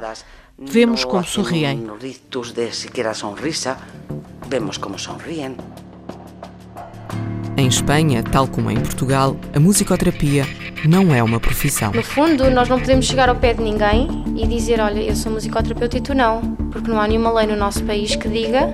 vemos 0.57 1.03
como 1.03 1.25
sorriem. 1.25 1.87
Vemos 4.47 4.77
como 4.77 4.97
sonríen. 4.99 5.55
Em 7.57 7.67
Espanha, 7.67 8.21
tal 8.21 8.47
como 8.47 8.69
em 8.69 8.79
Portugal, 8.79 9.35
a 9.55 9.59
musicoterapia 9.59 10.45
não 10.87 11.13
é 11.13 11.23
uma 11.23 11.39
profissão. 11.39 11.91
No 11.93 12.03
fundo, 12.03 12.51
nós 12.51 12.67
não 12.67 12.79
podemos 12.79 13.05
chegar 13.05 13.29
ao 13.29 13.35
pé 13.35 13.53
de 13.53 13.63
ninguém 13.63 14.07
e 14.35 14.45
dizer: 14.45 14.79
Olha, 14.79 14.99
eu 14.99 15.15
sou 15.15 15.31
musicoterapeuta 15.31 15.97
e 15.97 16.01
tu 16.01 16.13
não, 16.13 16.41
porque 16.71 16.89
não 16.89 16.99
há 16.99 17.07
nenhuma 17.07 17.31
lei 17.33 17.47
no 17.47 17.55
nosso 17.55 17.83
país 17.83 18.15
que 18.15 18.27
diga 18.27 18.73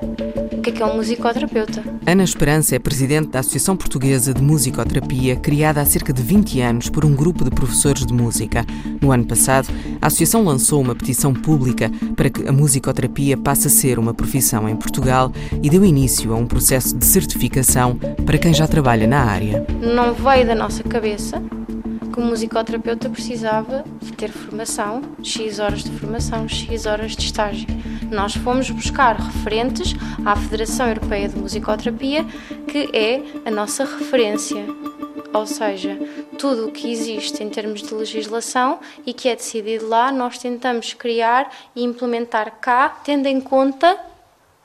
o 0.62 0.64
que 0.64 0.70
é 0.70 0.74
que 0.74 0.84
é 0.84 0.86
um 0.86 0.96
musicoterapeuta. 0.96 1.84
Ana 2.06 2.24
Esperança 2.24 2.76
é 2.76 2.80
presidente 2.80 3.30
da 3.30 3.40
Associação 3.40 3.76
Portuguesa 3.76 4.32
de 4.32 4.44
Musicoterapia, 4.44 5.36
criada 5.36 5.82
há 5.82 5.86
cerca 5.86 6.14
de 6.14 6.22
20 6.22 6.62
anos 6.62 6.88
por 6.88 7.04
um 7.04 7.16
grupo 7.16 7.44
de 7.44 7.50
professores 7.50 8.06
de 8.06 8.14
música. 8.14 8.64
No 9.02 9.12
ano 9.12 9.26
passado, 9.26 9.70
a 10.00 10.06
associação 10.06 10.44
lançou 10.44 10.80
uma 10.80 10.94
petição 10.94 11.34
pública 11.34 11.90
para 12.16 12.30
que 12.30 12.48
a 12.48 12.52
musicoterapia 12.52 13.36
passe 13.36 13.66
a 13.66 13.70
ser 13.72 13.98
uma 13.98 14.14
profissão 14.14 14.70
em 14.70 14.76
Portugal 14.76 15.32
e 15.64 15.68
deu 15.68 15.84
início 15.84 16.32
a 16.32 16.38
um 16.38 16.46
processo 16.46 16.96
de 16.96 17.06
certificação 17.06 17.96
para 18.24 18.38
quem 18.38 18.54
já 18.54 18.68
trabalha 18.68 19.08
na 19.08 19.20
área. 19.20 19.66
Não 19.82 20.14
veio 20.14 20.46
da 20.46 20.54
nossa 20.54 20.84
cabeça 20.84 21.42
que 22.12 22.20
o 22.20 22.24
musicoterapeuta 22.24 23.10
precisava 23.10 23.84
de 24.02 24.12
ter 24.12 24.32
formação, 24.32 25.02
X 25.24 25.60
horas 25.60 25.84
de 25.84 25.92
formação, 25.92 26.48
X 26.48 26.86
horas 26.86 27.16
de 27.16 27.26
estágio. 27.26 27.68
Nós 28.12 28.36
fomos 28.36 28.70
buscar 28.70 29.16
referentes 29.16 29.96
à 30.26 30.36
Federação 30.36 30.88
Europeia 30.88 31.30
de 31.30 31.38
Musicoterapia, 31.38 32.26
que 32.68 32.90
é 32.94 33.22
a 33.46 33.52
nossa 33.52 33.86
referência. 33.86 34.66
Ou 35.34 35.46
seja, 35.48 35.98
tudo 36.38 36.68
o 36.68 36.72
que 36.72 36.92
existe 36.92 37.42
em 37.42 37.50
termos 37.50 37.82
de 37.82 37.94
legislação 37.94 38.80
e 39.06 39.14
que 39.14 39.30
é 39.30 39.36
decidido 39.36 39.88
lá, 39.88 40.12
nós 40.12 40.38
tentamos 40.38 40.94
criar 40.94 41.50
e 41.74 41.84
implementar 41.84 42.60
cá, 42.60 42.90
tendo 42.90 43.28
em 43.28 43.40
conta 43.40 43.98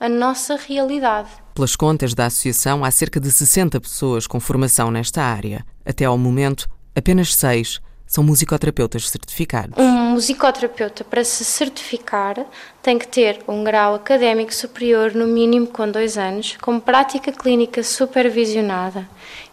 a 0.01 0.09
nossa 0.09 0.57
realidade. 0.57 1.31
Pelas 1.55 1.77
contas 1.77 2.13
da 2.13 2.27
associação, 2.27 2.85
há 2.85 2.91
cerca 2.91 3.21
de 3.21 3.31
60 3.31 3.81
pessoas 3.81 4.27
com 4.27 4.41
formação 4.41 4.91
nesta 4.91 5.23
área. 5.23 5.65
Até 5.87 6.05
ao 6.05 6.19
momento, 6.19 6.69
apenas 6.97 7.35
seis 7.35 7.81
são 8.07 8.23
musicoterapeutas 8.23 9.11
certificados. 9.11 9.77
Um 9.77 10.13
musicoterapeuta, 10.13 11.05
para 11.05 11.25
se 11.25 11.45
certificar, 11.45 12.47
tem 12.81 12.99
que 12.99 13.07
ter 13.07 13.41
um 13.49 13.65
grau 13.65 13.97
académico 13.97 14.55
superior, 14.55 15.13
no 15.13 15.27
mínimo 15.27 15.67
com 15.67 15.91
dois 15.91 16.17
anos, 16.17 16.57
com 16.63 16.79
prática 16.79 17.33
clínica 17.33 17.83
supervisionada. 17.83 19.07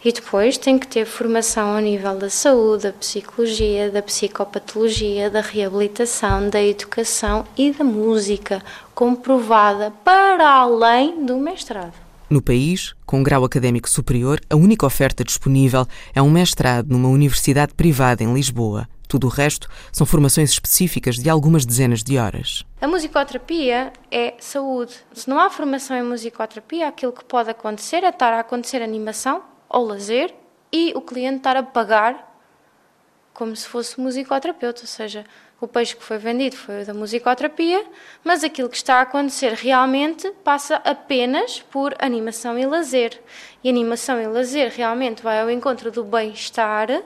E 0.04 0.12
depois 0.12 0.56
tem 0.56 0.78
que 0.78 0.86
ter 0.86 1.04
formação 1.04 1.74
ao 1.74 1.80
nível 1.80 2.16
da 2.16 2.30
saúde, 2.30 2.84
da 2.84 2.92
psicologia, 2.92 3.90
da 3.90 4.00
psicopatologia, 4.00 5.28
da 5.28 5.40
reabilitação, 5.40 6.48
da 6.48 6.62
educação 6.62 7.44
e 7.58 7.72
da 7.72 7.84
música, 7.84 8.62
comprovada 8.94 9.92
para 10.04 10.48
além 10.48 11.26
do 11.26 11.36
mestrado. 11.36 12.03
No 12.28 12.40
país, 12.40 12.94
com 13.04 13.22
grau 13.22 13.44
académico 13.44 13.88
superior, 13.88 14.40
a 14.48 14.56
única 14.56 14.86
oferta 14.86 15.22
disponível 15.22 15.86
é 16.14 16.22
um 16.22 16.30
mestrado 16.30 16.88
numa 16.88 17.08
universidade 17.08 17.74
privada 17.74 18.22
em 18.22 18.32
Lisboa. 18.32 18.88
Tudo 19.06 19.26
o 19.26 19.30
resto 19.30 19.68
são 19.92 20.06
formações 20.06 20.50
específicas 20.50 21.16
de 21.16 21.28
algumas 21.28 21.66
dezenas 21.66 22.02
de 22.02 22.18
horas. 22.18 22.64
A 22.80 22.88
musicoterapia 22.88 23.92
é 24.10 24.34
saúde. 24.40 24.94
Se 25.12 25.28
não 25.28 25.38
há 25.38 25.50
formação 25.50 25.96
em 25.96 26.02
musicoterapia, 26.02 26.88
aquilo 26.88 27.12
que 27.12 27.24
pode 27.24 27.50
acontecer 27.50 28.02
é 28.02 28.08
estar 28.08 28.32
a 28.32 28.40
acontecer 28.40 28.82
animação 28.82 29.42
ou 29.68 29.86
lazer 29.86 30.34
e 30.72 30.92
o 30.96 31.00
cliente 31.00 31.36
estar 31.36 31.56
a 31.56 31.62
pagar 31.62 32.33
como 33.34 33.54
se 33.54 33.66
fosse 33.66 34.00
musicoterapeuta, 34.00 34.82
ou 34.82 34.86
seja, 34.86 35.26
o 35.60 35.66
peixe 35.66 35.96
que 35.96 36.04
foi 36.04 36.18
vendido 36.18 36.56
foi 36.56 36.82
o 36.82 36.86
da 36.86 36.94
musicoterapia, 36.94 37.84
mas 38.22 38.44
aquilo 38.44 38.68
que 38.68 38.76
está 38.76 38.96
a 38.96 39.00
acontecer 39.02 39.52
realmente 39.54 40.30
passa 40.44 40.76
apenas 40.76 41.60
por 41.60 41.94
animação 41.98 42.58
e 42.58 42.64
lazer. 42.64 43.20
E 43.62 43.68
animação 43.68 44.20
e 44.20 44.26
lazer 44.26 44.70
realmente 44.70 45.22
vai 45.22 45.40
ao 45.40 45.50
encontro 45.50 45.90
do 45.90 46.04
bem-estar, 46.04 47.02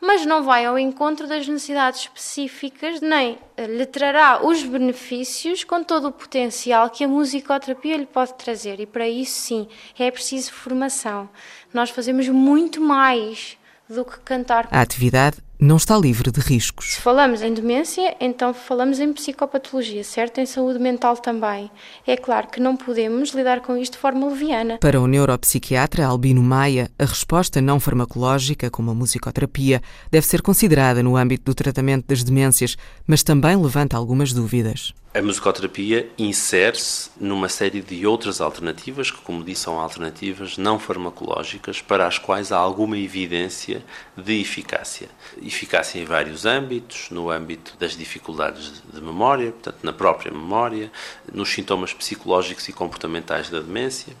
mas 0.00 0.24
não 0.24 0.42
vai 0.42 0.64
ao 0.64 0.78
encontro 0.78 1.26
das 1.26 1.48
necessidades 1.48 2.00
específicas, 2.02 3.00
nem 3.00 3.38
lhe 3.58 3.86
trará 3.86 4.46
os 4.46 4.62
benefícios 4.62 5.64
com 5.64 5.82
todo 5.82 6.08
o 6.08 6.12
potencial 6.12 6.88
que 6.90 7.04
a 7.04 7.08
musicoterapia 7.08 7.96
lhe 7.96 8.06
pode 8.06 8.34
trazer. 8.34 8.78
E 8.78 8.86
para 8.86 9.08
isso, 9.08 9.40
sim, 9.40 9.68
é 9.98 10.10
preciso 10.10 10.52
formação. 10.52 11.28
Nós 11.72 11.90
fazemos 11.90 12.28
muito 12.28 12.80
mais 12.80 13.58
do 13.88 14.04
que 14.04 14.18
cantar. 14.20 14.68
A 14.70 14.80
atividade 14.80 15.38
não 15.58 15.76
está 15.76 15.96
livre 15.96 16.30
de 16.30 16.40
riscos. 16.40 16.94
Se 16.94 17.00
falamos 17.00 17.42
em 17.42 17.52
demência, 17.52 18.16
então 18.20 18.52
falamos 18.52 19.00
em 19.00 19.12
psicopatologia, 19.12 20.04
certo? 20.04 20.38
Em 20.38 20.46
saúde 20.46 20.78
mental 20.78 21.16
também. 21.16 21.70
É 22.06 22.16
claro 22.16 22.48
que 22.48 22.60
não 22.60 22.76
podemos 22.76 23.30
lidar 23.30 23.60
com 23.60 23.76
isto 23.76 23.92
de 23.92 23.98
forma 23.98 24.26
leviana. 24.28 24.78
Para 24.78 25.00
o 25.00 25.06
neuropsiquiatra 25.06 26.06
Albino 26.06 26.42
Maia, 26.42 26.90
a 26.98 27.04
resposta 27.04 27.60
não 27.60 27.80
farmacológica, 27.80 28.70
como 28.70 28.90
a 28.90 28.94
musicoterapia, 28.94 29.82
deve 30.10 30.26
ser 30.26 30.42
considerada 30.42 31.02
no 31.02 31.16
âmbito 31.16 31.44
do 31.44 31.54
tratamento 31.54 32.06
das 32.06 32.22
demências, 32.22 32.76
mas 33.06 33.22
também 33.22 33.56
levanta 33.56 33.96
algumas 33.96 34.32
dúvidas. 34.32 34.92
A 35.16 35.22
musicoterapia 35.22 36.10
insere-se 36.18 37.08
numa 37.18 37.48
série 37.48 37.80
de 37.80 38.06
outras 38.06 38.38
alternativas, 38.38 39.10
que, 39.10 39.22
como 39.22 39.42
disse, 39.42 39.62
são 39.62 39.80
alternativas 39.80 40.58
não 40.58 40.78
farmacológicas, 40.78 41.80
para 41.80 42.06
as 42.06 42.18
quais 42.18 42.52
há 42.52 42.58
alguma 42.58 42.98
evidência 42.98 43.82
de 44.14 44.38
eficácia. 44.38 45.08
Eficácia 45.42 45.98
em 45.98 46.04
vários 46.04 46.44
âmbitos, 46.44 47.08
no 47.10 47.30
âmbito 47.30 47.78
das 47.80 47.96
dificuldades 47.96 48.82
de 48.92 49.00
memória, 49.00 49.52
portanto, 49.52 49.78
na 49.82 49.92
própria 49.94 50.30
memória, 50.30 50.92
nos 51.32 51.48
sintomas 51.48 51.94
psicológicos 51.94 52.68
e 52.68 52.72
comportamentais 52.74 53.48
da 53.48 53.60
demência. 53.60 54.12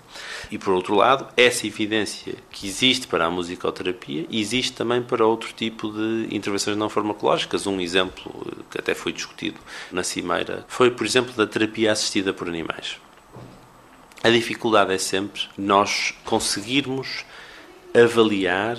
E, 0.50 0.56
por 0.56 0.72
outro 0.72 0.94
lado, 0.94 1.28
essa 1.36 1.66
evidência 1.66 2.36
que 2.50 2.66
existe 2.66 3.06
para 3.06 3.26
a 3.26 3.30
musicoterapia 3.30 4.24
existe 4.30 4.72
também 4.72 5.02
para 5.02 5.26
outro 5.26 5.52
tipo 5.52 5.92
de 5.92 6.34
intervenções 6.34 6.74
não 6.74 6.88
farmacológicas. 6.88 7.66
Um 7.66 7.82
exemplo 7.82 8.32
que 8.70 8.78
até 8.78 8.94
foi 8.94 9.12
discutido 9.12 9.60
na 9.92 10.02
Cimeira 10.02 10.64
foi 10.66 10.85
foi, 10.86 10.90
por 10.92 11.04
exemplo, 11.04 11.32
da 11.32 11.48
terapia 11.48 11.90
assistida 11.90 12.32
por 12.32 12.48
animais. 12.48 12.96
A 14.22 14.30
dificuldade 14.30 14.92
é 14.92 14.98
sempre 14.98 15.42
nós 15.58 16.14
conseguirmos 16.24 17.24
avaliar 17.92 18.78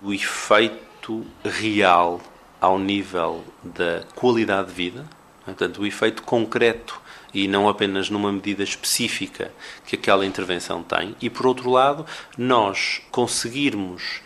o 0.00 0.12
efeito 0.12 1.26
real 1.44 2.20
ao 2.60 2.78
nível 2.78 3.42
da 3.60 4.04
qualidade 4.14 4.68
de 4.68 4.74
vida, 4.74 5.04
portanto, 5.44 5.82
o 5.82 5.86
efeito 5.86 6.22
concreto 6.22 7.00
e 7.34 7.48
não 7.48 7.68
apenas 7.68 8.08
numa 8.08 8.30
medida 8.30 8.62
específica 8.62 9.52
que 9.84 9.96
aquela 9.96 10.24
intervenção 10.24 10.80
tem, 10.80 11.16
e 11.20 11.28
por 11.28 11.44
outro 11.44 11.70
lado, 11.70 12.06
nós 12.36 13.02
conseguirmos 13.10 14.20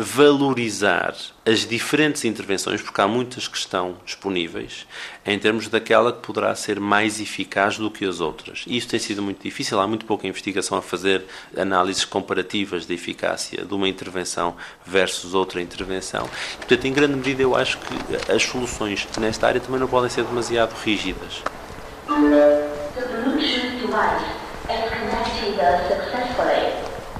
valorizar 0.00 1.12
as 1.44 1.66
diferentes 1.66 2.24
intervenções, 2.24 2.80
porque 2.80 3.00
há 3.00 3.08
muitas 3.08 3.48
que 3.48 3.58
estão 3.58 3.96
disponíveis, 4.04 4.86
em 5.26 5.36
termos 5.36 5.66
daquela 5.66 6.12
que 6.12 6.20
poderá 6.20 6.54
ser 6.54 6.78
mais 6.78 7.20
eficaz 7.20 7.78
do 7.78 7.90
que 7.90 8.04
as 8.04 8.20
outras. 8.20 8.62
E 8.68 8.76
isto 8.76 8.90
tem 8.90 9.00
sido 9.00 9.20
muito 9.20 9.42
difícil, 9.42 9.80
há 9.80 9.88
muito 9.88 10.06
pouca 10.06 10.28
investigação 10.28 10.78
a 10.78 10.82
fazer 10.82 11.24
análises 11.56 12.04
comparativas 12.04 12.86
da 12.86 12.94
eficácia 12.94 13.64
de 13.64 13.74
uma 13.74 13.88
intervenção 13.88 14.54
versus 14.86 15.34
outra 15.34 15.60
intervenção. 15.60 16.30
Portanto, 16.58 16.84
em 16.84 16.92
grande 16.92 17.16
medida, 17.16 17.42
eu 17.42 17.56
acho 17.56 17.78
que 17.78 18.32
as 18.32 18.44
soluções 18.44 19.08
nesta 19.18 19.48
área 19.48 19.60
também 19.60 19.80
não 19.80 19.88
podem 19.88 20.08
ser 20.08 20.22
demasiado 20.22 20.74
rígidas. 20.74 21.42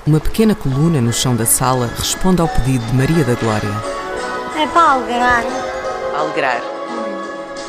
Uma 0.08 0.20
pequena 0.20 0.54
coluna 0.54 1.02
no 1.02 1.12
chão 1.12 1.36
da 1.36 1.44
sala 1.44 1.90
responde 1.98 2.40
ao 2.40 2.48
pedido 2.48 2.82
de 2.86 2.94
Maria 2.94 3.22
da 3.24 3.34
Glória. 3.34 3.68
É 4.56 4.66
para 4.68 4.92
alegrar. 4.92 5.44
Alegrar. 6.16 6.62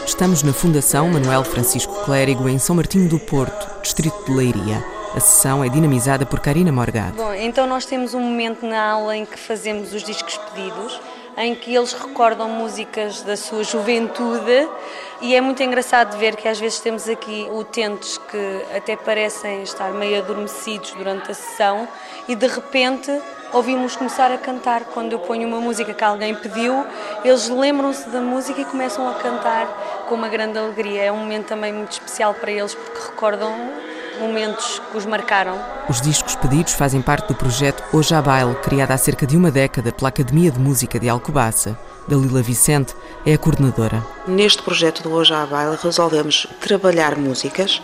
Estamos 0.05 0.41
na 0.41 0.53
Fundação 0.53 1.09
Manuel 1.09 1.43
Francisco 1.43 1.93
Clérigo, 2.05 2.47
em 2.47 2.57
São 2.57 2.77
Martinho 2.77 3.09
do 3.09 3.19
Porto, 3.19 3.81
distrito 3.81 4.23
de 4.23 4.31
Leiria. 4.31 4.81
A 5.13 5.19
sessão 5.19 5.61
é 5.61 5.67
dinamizada 5.67 6.25
por 6.25 6.39
Karina 6.39 6.71
Morgado. 6.71 7.17
Bom, 7.17 7.33
então 7.33 7.67
nós 7.67 7.85
temos 7.85 8.13
um 8.13 8.21
momento 8.21 8.65
na 8.65 8.89
aula 8.89 9.17
em 9.17 9.25
que 9.25 9.37
fazemos 9.37 9.93
os 9.93 10.01
discos 10.01 10.37
pedidos, 10.37 10.97
em 11.35 11.53
que 11.53 11.75
eles 11.75 11.91
recordam 11.91 12.47
músicas 12.47 13.21
da 13.21 13.35
sua 13.35 13.65
juventude 13.65 14.65
e 15.21 15.35
é 15.35 15.41
muito 15.41 15.61
engraçado 15.61 16.17
ver 16.17 16.35
que 16.35 16.47
às 16.47 16.59
vezes 16.59 16.79
temos 16.79 17.09
aqui 17.09 17.47
utentes 17.51 18.17
que 18.17 18.65
até 18.75 18.95
parecem 18.95 19.63
estar 19.63 19.91
meio 19.91 20.19
adormecidos 20.19 20.91
durante 20.91 21.31
a 21.31 21.33
sessão 21.33 21.87
e 22.27 22.35
de 22.35 22.47
repente 22.47 23.11
ouvimos 23.51 23.95
começar 23.95 24.31
a 24.31 24.37
cantar. 24.37 24.85
Quando 24.85 25.11
eu 25.11 25.19
ponho 25.19 25.47
uma 25.47 25.59
música 25.59 25.93
que 25.93 26.03
alguém 26.03 26.33
pediu, 26.35 26.85
eles 27.23 27.49
lembram-se 27.49 28.07
da 28.09 28.21
música 28.21 28.61
e 28.61 28.65
começam 28.65 29.09
a 29.09 29.15
cantar 29.15 29.67
com 30.07 30.15
uma 30.15 30.29
grande 30.29 30.57
alegria. 30.57 31.03
É 31.03 31.11
um 31.11 31.17
momento 31.17 31.47
também 31.47 31.73
muito 31.73 31.91
especial 31.91 32.33
para 32.33 32.51
eles 32.51 32.73
porque 32.73 32.99
recordam 33.11 33.53
momentos 34.19 34.81
que 34.91 34.97
os 34.97 35.05
marcaram. 35.05 35.57
Os 35.89 36.01
discos 36.01 36.35
pedidos 36.35 36.73
fazem 36.73 37.01
parte 37.01 37.27
do 37.27 37.35
projeto 37.35 37.83
Hoje 37.91 38.13
à 38.13 38.21
Baile, 38.21 38.55
criado 38.55 38.91
há 38.91 38.97
cerca 38.97 39.25
de 39.25 39.35
uma 39.35 39.49
década 39.49 39.91
pela 39.91 40.09
Academia 40.09 40.51
de 40.51 40.59
Música 40.59 40.99
de 40.99 41.09
Alcobaça. 41.09 41.77
Dalila 42.09 42.41
Vicente 42.41 42.95
é 43.23 43.35
a 43.35 43.37
coordenadora. 43.37 44.03
Neste 44.27 44.63
projeto 44.63 45.03
do 45.03 45.11
Hoje 45.11 45.31
à 45.31 45.45
Baile 45.45 45.77
resolvemos 45.79 46.47
trabalhar 46.59 47.15
músicas 47.15 47.79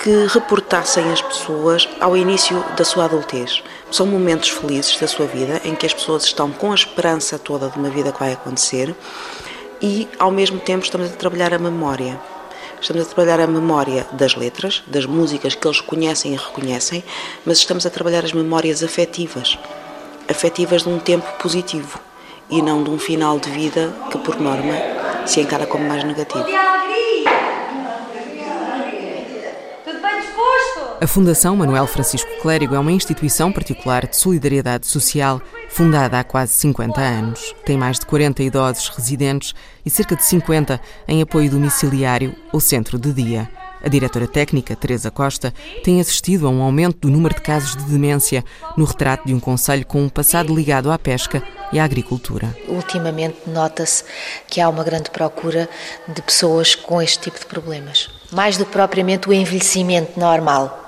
que 0.00 0.26
reportassem 0.28 1.10
as 1.10 1.20
pessoas 1.20 1.88
ao 1.98 2.16
início 2.16 2.64
da 2.76 2.84
sua 2.84 3.06
adultez. 3.06 3.60
São 3.90 4.06
momentos 4.06 4.50
felizes 4.50 4.96
da 5.00 5.08
sua 5.08 5.26
vida 5.26 5.60
em 5.64 5.74
que 5.74 5.84
as 5.84 5.92
pessoas 5.92 6.24
estão 6.26 6.52
com 6.52 6.70
a 6.70 6.76
esperança 6.76 7.40
toda 7.40 7.68
de 7.68 7.76
uma 7.76 7.90
vida 7.90 8.12
que 8.12 8.20
vai 8.20 8.32
acontecer 8.34 8.94
e, 9.82 10.08
ao 10.16 10.30
mesmo 10.30 10.60
tempo, 10.60 10.84
estamos 10.84 11.10
a 11.10 11.16
trabalhar 11.16 11.52
a 11.52 11.58
memória. 11.58 12.20
Estamos 12.80 13.02
a 13.02 13.06
trabalhar 13.06 13.40
a 13.40 13.48
memória 13.48 14.06
das 14.12 14.36
letras, 14.36 14.84
das 14.86 15.06
músicas 15.06 15.56
que 15.56 15.66
eles 15.66 15.80
conhecem 15.80 16.34
e 16.34 16.36
reconhecem, 16.36 17.02
mas 17.44 17.58
estamos 17.58 17.84
a 17.84 17.90
trabalhar 17.90 18.24
as 18.24 18.32
memórias 18.32 18.84
afetivas 18.84 19.58
afetivas 20.28 20.84
de 20.84 20.88
um 20.88 21.00
tempo 21.00 21.26
positivo 21.42 21.98
e 22.50 22.60
não 22.60 22.82
de 22.82 22.90
um 22.90 22.98
final 22.98 23.38
de 23.38 23.50
vida 23.50 23.94
que, 24.10 24.18
por 24.18 24.40
norma, 24.40 24.74
se 25.26 25.40
encara 25.40 25.66
como 25.66 25.86
mais 25.86 26.02
negativo. 26.04 26.44
A 31.02 31.06
Fundação 31.06 31.56
Manuel 31.56 31.86
Francisco 31.86 32.30
Clérigo 32.42 32.74
é 32.74 32.78
uma 32.78 32.92
instituição 32.92 33.50
particular 33.50 34.06
de 34.06 34.16
solidariedade 34.16 34.86
social 34.86 35.40
fundada 35.70 36.18
há 36.18 36.24
quase 36.24 36.52
50 36.52 37.00
anos. 37.00 37.54
Tem 37.64 37.78
mais 37.78 37.98
de 37.98 38.04
40 38.04 38.42
idosos 38.42 38.88
residentes 38.88 39.54
e 39.84 39.88
cerca 39.88 40.14
de 40.14 40.24
50 40.24 40.78
em 41.08 41.22
apoio 41.22 41.50
domiciliário 41.50 42.36
ou 42.52 42.60
centro 42.60 42.98
de 42.98 43.14
dia. 43.14 43.48
A 43.82 43.88
diretora 43.88 44.26
técnica, 44.26 44.76
Teresa 44.76 45.10
Costa, 45.10 45.54
tem 45.82 46.00
assistido 46.00 46.46
a 46.46 46.50
um 46.50 46.62
aumento 46.62 46.98
do 47.00 47.10
número 47.10 47.34
de 47.34 47.40
casos 47.40 47.76
de 47.76 47.84
demência 47.84 48.44
no 48.76 48.84
retrato 48.84 49.26
de 49.26 49.34
um 49.34 49.40
conselho 49.40 49.86
com 49.86 50.02
um 50.02 50.08
passado 50.08 50.54
ligado 50.54 50.90
à 50.90 50.98
pesca 50.98 51.42
e 51.72 51.78
à 51.78 51.84
agricultura. 51.84 52.54
Ultimamente 52.68 53.38
nota-se 53.46 54.04
que 54.48 54.60
há 54.60 54.68
uma 54.68 54.84
grande 54.84 55.10
procura 55.10 55.68
de 56.08 56.20
pessoas 56.22 56.74
com 56.74 57.00
este 57.00 57.20
tipo 57.20 57.38
de 57.38 57.46
problemas, 57.46 58.10
mais 58.32 58.56
do 58.56 58.66
que 58.66 58.72
propriamente 58.72 59.28
o 59.28 59.32
envelhecimento 59.32 60.18
normal. 60.18 60.79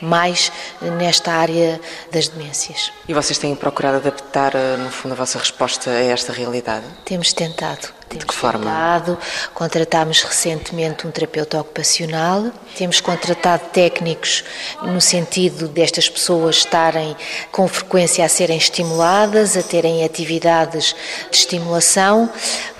Mais 0.00 0.52
nesta 0.80 1.32
área 1.32 1.80
das 2.10 2.28
demências. 2.28 2.92
E 3.08 3.14
vocês 3.14 3.38
têm 3.38 3.54
procurado 3.54 3.96
adaptar, 3.96 4.52
no 4.78 4.90
fundo, 4.90 5.12
a 5.12 5.16
vossa 5.16 5.38
resposta 5.38 5.90
a 5.90 6.00
esta 6.00 6.32
realidade? 6.32 6.84
Temos 7.04 7.32
tentado. 7.32 7.96
De 8.08 8.24
que 8.24 8.34
forma? 8.34 8.64
Tentado. 8.64 9.18
Contratámos 9.52 10.22
recentemente 10.22 11.06
um 11.06 11.10
terapeuta 11.10 11.60
ocupacional. 11.60 12.52
Temos 12.76 13.00
contratado 13.00 13.64
técnicos 13.72 14.44
no 14.82 15.00
sentido 15.00 15.66
destas 15.66 16.08
pessoas 16.08 16.58
estarem 16.58 17.16
com 17.50 17.66
frequência 17.66 18.24
a 18.24 18.28
serem 18.28 18.56
estimuladas, 18.56 19.56
a 19.56 19.62
terem 19.62 20.04
atividades 20.04 20.94
de 21.30 21.36
estimulação 21.36 22.30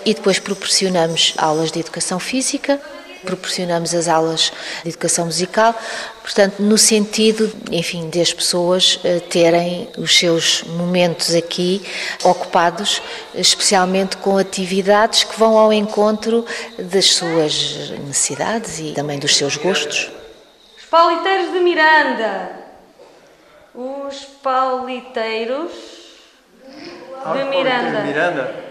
e 0.05 0.15
depois 0.15 0.39
proporcionamos 0.39 1.35
aulas 1.37 1.73
de 1.73 1.81
educação 1.81 2.21
física 2.21 2.81
proporcionamos 3.27 3.95
as 3.95 4.09
aulas 4.09 4.53
de 4.83 4.89
educação 4.89 5.27
musical, 5.27 5.75
portanto, 6.23 6.63
no 6.63 6.79
sentido, 6.79 7.53
enfim, 7.71 8.09
de 8.09 8.21
as 8.21 8.33
pessoas 8.33 8.99
eh, 9.05 9.21
terem 9.21 9.89
os 9.99 10.17
seus 10.17 10.63
momentos 10.63 11.35
aqui 11.35 11.83
ocupados, 12.25 13.03
especialmente 13.35 14.17
com 14.17 14.39
atividades 14.39 15.25
que 15.25 15.39
vão 15.39 15.59
ao 15.59 15.73
encontro 15.73 16.47
das 16.79 17.07
suas 17.07 17.91
necessidades 18.07 18.79
e 18.79 18.93
também 18.93 19.19
dos 19.19 19.37
seus 19.37 19.57
gostos. 19.57 20.11
Os 20.79 20.85
pauliteiros 20.85 21.53
de 21.53 21.59
Miranda. 21.59 22.51
Os 23.75 24.25
pauliteiros 24.43 25.73
de 27.35 27.45
Miranda. 27.45 28.66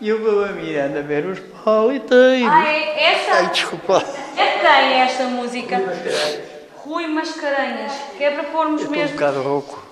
E 0.00 0.08
eu 0.08 0.22
vou 0.22 0.44
a 0.44 0.48
Miranda 0.48 1.02
ver 1.02 1.26
os 1.26 1.38
pauliteiros. 1.62 2.48
Ah, 2.50 2.66
é 2.66 3.12
essa? 3.12 3.32
Ai, 3.32 3.50
desculpa. 3.50 4.02
É 4.36 4.58
quem 4.58 4.94
é 4.94 4.98
esta 5.00 5.24
música? 5.24 5.76
Rui 6.76 7.06
Mascarenhas, 7.06 7.92
que 8.16 8.24
é 8.24 8.30
para 8.30 8.44
pormos 8.44 8.80
Estou 8.80 8.96
um 8.96 8.98
mesmo. 8.98 9.14
bocado 9.14 9.42
rouco. 9.42 9.86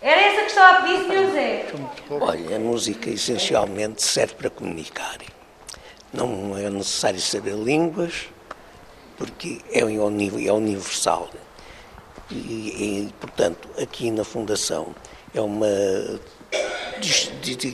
Era 0.00 0.20
essa 0.20 0.40
que 0.40 0.46
estava 0.48 0.78
a 0.78 0.82
pedir, 0.82 1.04
Sr. 1.04 1.32
Zé? 1.32 1.66
Olha, 2.10 2.56
a 2.56 2.58
música 2.58 3.08
essencialmente 3.08 4.02
serve 4.02 4.34
para 4.34 4.50
comunicar. 4.50 5.18
Não 6.12 6.58
é 6.58 6.68
necessário 6.68 7.20
saber 7.20 7.54
línguas, 7.54 8.24
porque 9.16 9.60
é, 9.70 9.80
é 9.82 10.52
universal. 10.52 11.30
E, 12.28 12.34
e, 12.34 13.14
portanto, 13.20 13.68
aqui 13.80 14.10
na 14.10 14.24
Fundação 14.24 14.92
é 15.32 15.40
uma, 15.40 15.68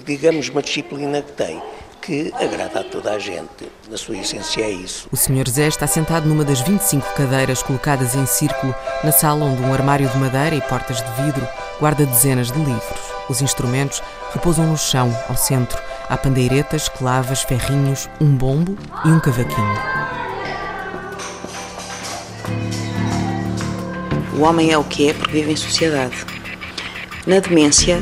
digamos, 0.05 0.51
uma 0.51 0.63
disciplina 0.63 1.23
que 1.23 1.33
tem, 1.33 1.63
que 2.09 2.33
agrada 2.43 2.81
a 2.81 2.85
toda 2.85 3.13
a 3.13 3.19
gente. 3.19 3.71
Na 3.91 3.99
sua 3.99 4.17
essência 4.17 4.63
é 4.63 4.71
isso. 4.71 5.07
O 5.13 5.17
Sr. 5.17 5.47
Zé 5.47 5.69
está 5.69 5.87
sentado 5.87 6.27
numa 6.27 6.43
das 6.43 6.63
25 6.63 7.07
cadeiras 7.13 7.63
colocadas 7.63 8.15
em 8.15 8.25
círculo 8.25 8.75
na 9.05 9.13
sala 9.13 9.45
onde 9.45 9.61
um 9.61 9.75
armário 9.75 10.09
de 10.09 10.17
madeira 10.17 10.57
e 10.57 10.61
portas 10.63 10.97
de 10.97 11.23
vidro 11.23 11.47
guarda 11.79 12.07
dezenas 12.07 12.51
de 12.51 12.59
livros. 12.59 13.01
Os 13.29 13.43
instrumentos 13.43 14.03
repousam 14.33 14.67
no 14.67 14.79
chão, 14.79 15.15
ao 15.29 15.37
centro. 15.37 15.79
Há 16.09 16.17
pandeiretas, 16.17 16.89
clavas, 16.89 17.43
ferrinhos, 17.43 18.09
um 18.19 18.35
bombo 18.35 18.75
e 19.05 19.09
um 19.09 19.21
cavaquinho. 19.21 19.79
O 24.35 24.41
homem 24.45 24.73
é 24.73 24.79
o 24.79 24.85
que 24.85 25.11
é 25.11 25.13
porque 25.13 25.33
vive 25.33 25.53
em 25.53 25.57
sociedade. 25.57 26.17
Na 27.27 27.39
demência, 27.39 27.99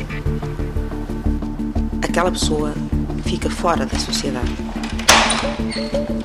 aquela 2.00 2.30
pessoa 2.30 2.72
fica 3.26 3.50
fora 3.50 3.84
da 3.84 3.98
sociedade. 3.98 4.52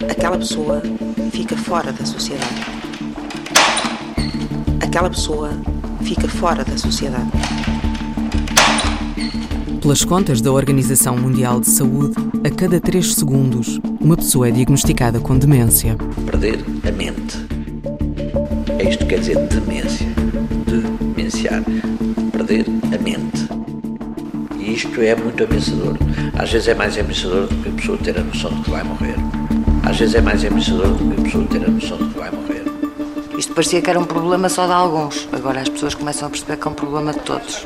Aquela 0.09 0.37
pessoa 0.37 0.81
fica 1.31 1.57
fora 1.57 1.91
da 1.91 2.05
sociedade. 2.05 2.61
Aquela 4.79 5.09
pessoa 5.09 5.49
fica 6.03 6.27
fora 6.27 6.63
da 6.63 6.77
sociedade. 6.77 7.29
Pelas 9.81 10.05
contas 10.05 10.41
da 10.41 10.51
Organização 10.51 11.17
Mundial 11.17 11.59
de 11.59 11.69
Saúde, 11.69 12.13
a 12.45 12.49
cada 12.51 12.79
3 12.79 13.15
segundos, 13.15 13.79
uma 13.99 14.15
pessoa 14.15 14.47
é 14.47 14.51
diagnosticada 14.51 15.19
com 15.19 15.37
demência. 15.37 15.97
Perder 16.27 16.63
a 16.87 16.91
mente. 16.91 17.37
É 18.77 18.87
isto 18.87 18.99
que 18.99 19.15
quer 19.15 19.19
dizer 19.19 19.37
demência. 19.47 20.07
Demenciar. 21.15 21.63
Perder 22.31 22.65
a 22.93 23.01
mente. 23.01 23.47
E 24.59 24.73
isto 24.73 25.01
é 25.01 25.15
muito 25.15 25.43
ameaçador. 25.43 25.97
Às 26.41 26.51
vezes 26.51 26.69
é 26.69 26.73
mais 26.73 26.97
ameaçador 26.97 27.45
do 27.45 27.55
que 27.61 27.69
a 27.69 27.71
pessoa 27.71 27.97
ter 27.99 28.17
a 28.17 28.23
noção 28.23 28.49
de 28.49 28.63
que 28.63 28.71
vai 28.71 28.83
morrer. 28.83 29.13
Às 29.87 29.99
vezes 29.99 30.15
é 30.15 30.21
mais 30.21 30.43
ameaçador 30.43 30.87
do 30.87 31.13
que 31.13 31.21
a 31.21 31.23
pessoa 31.23 31.45
ter 31.45 31.63
a 31.63 31.67
noção 31.67 31.97
de 31.99 32.05
que 32.05 32.17
vai 32.19 32.31
morrer. 32.31 32.63
Isto 33.37 33.53
parecia 33.53 33.79
que 33.79 33.87
era 33.87 33.99
um 33.99 34.05
problema 34.05 34.49
só 34.49 34.65
de 34.65 34.73
alguns. 34.73 35.29
Agora 35.31 35.61
as 35.61 35.69
pessoas 35.69 35.93
começam 35.93 36.27
a 36.27 36.31
perceber 36.31 36.57
que 36.57 36.67
é 36.67 36.71
um 36.71 36.73
problema 36.73 37.13
de 37.13 37.19
todos. 37.19 37.63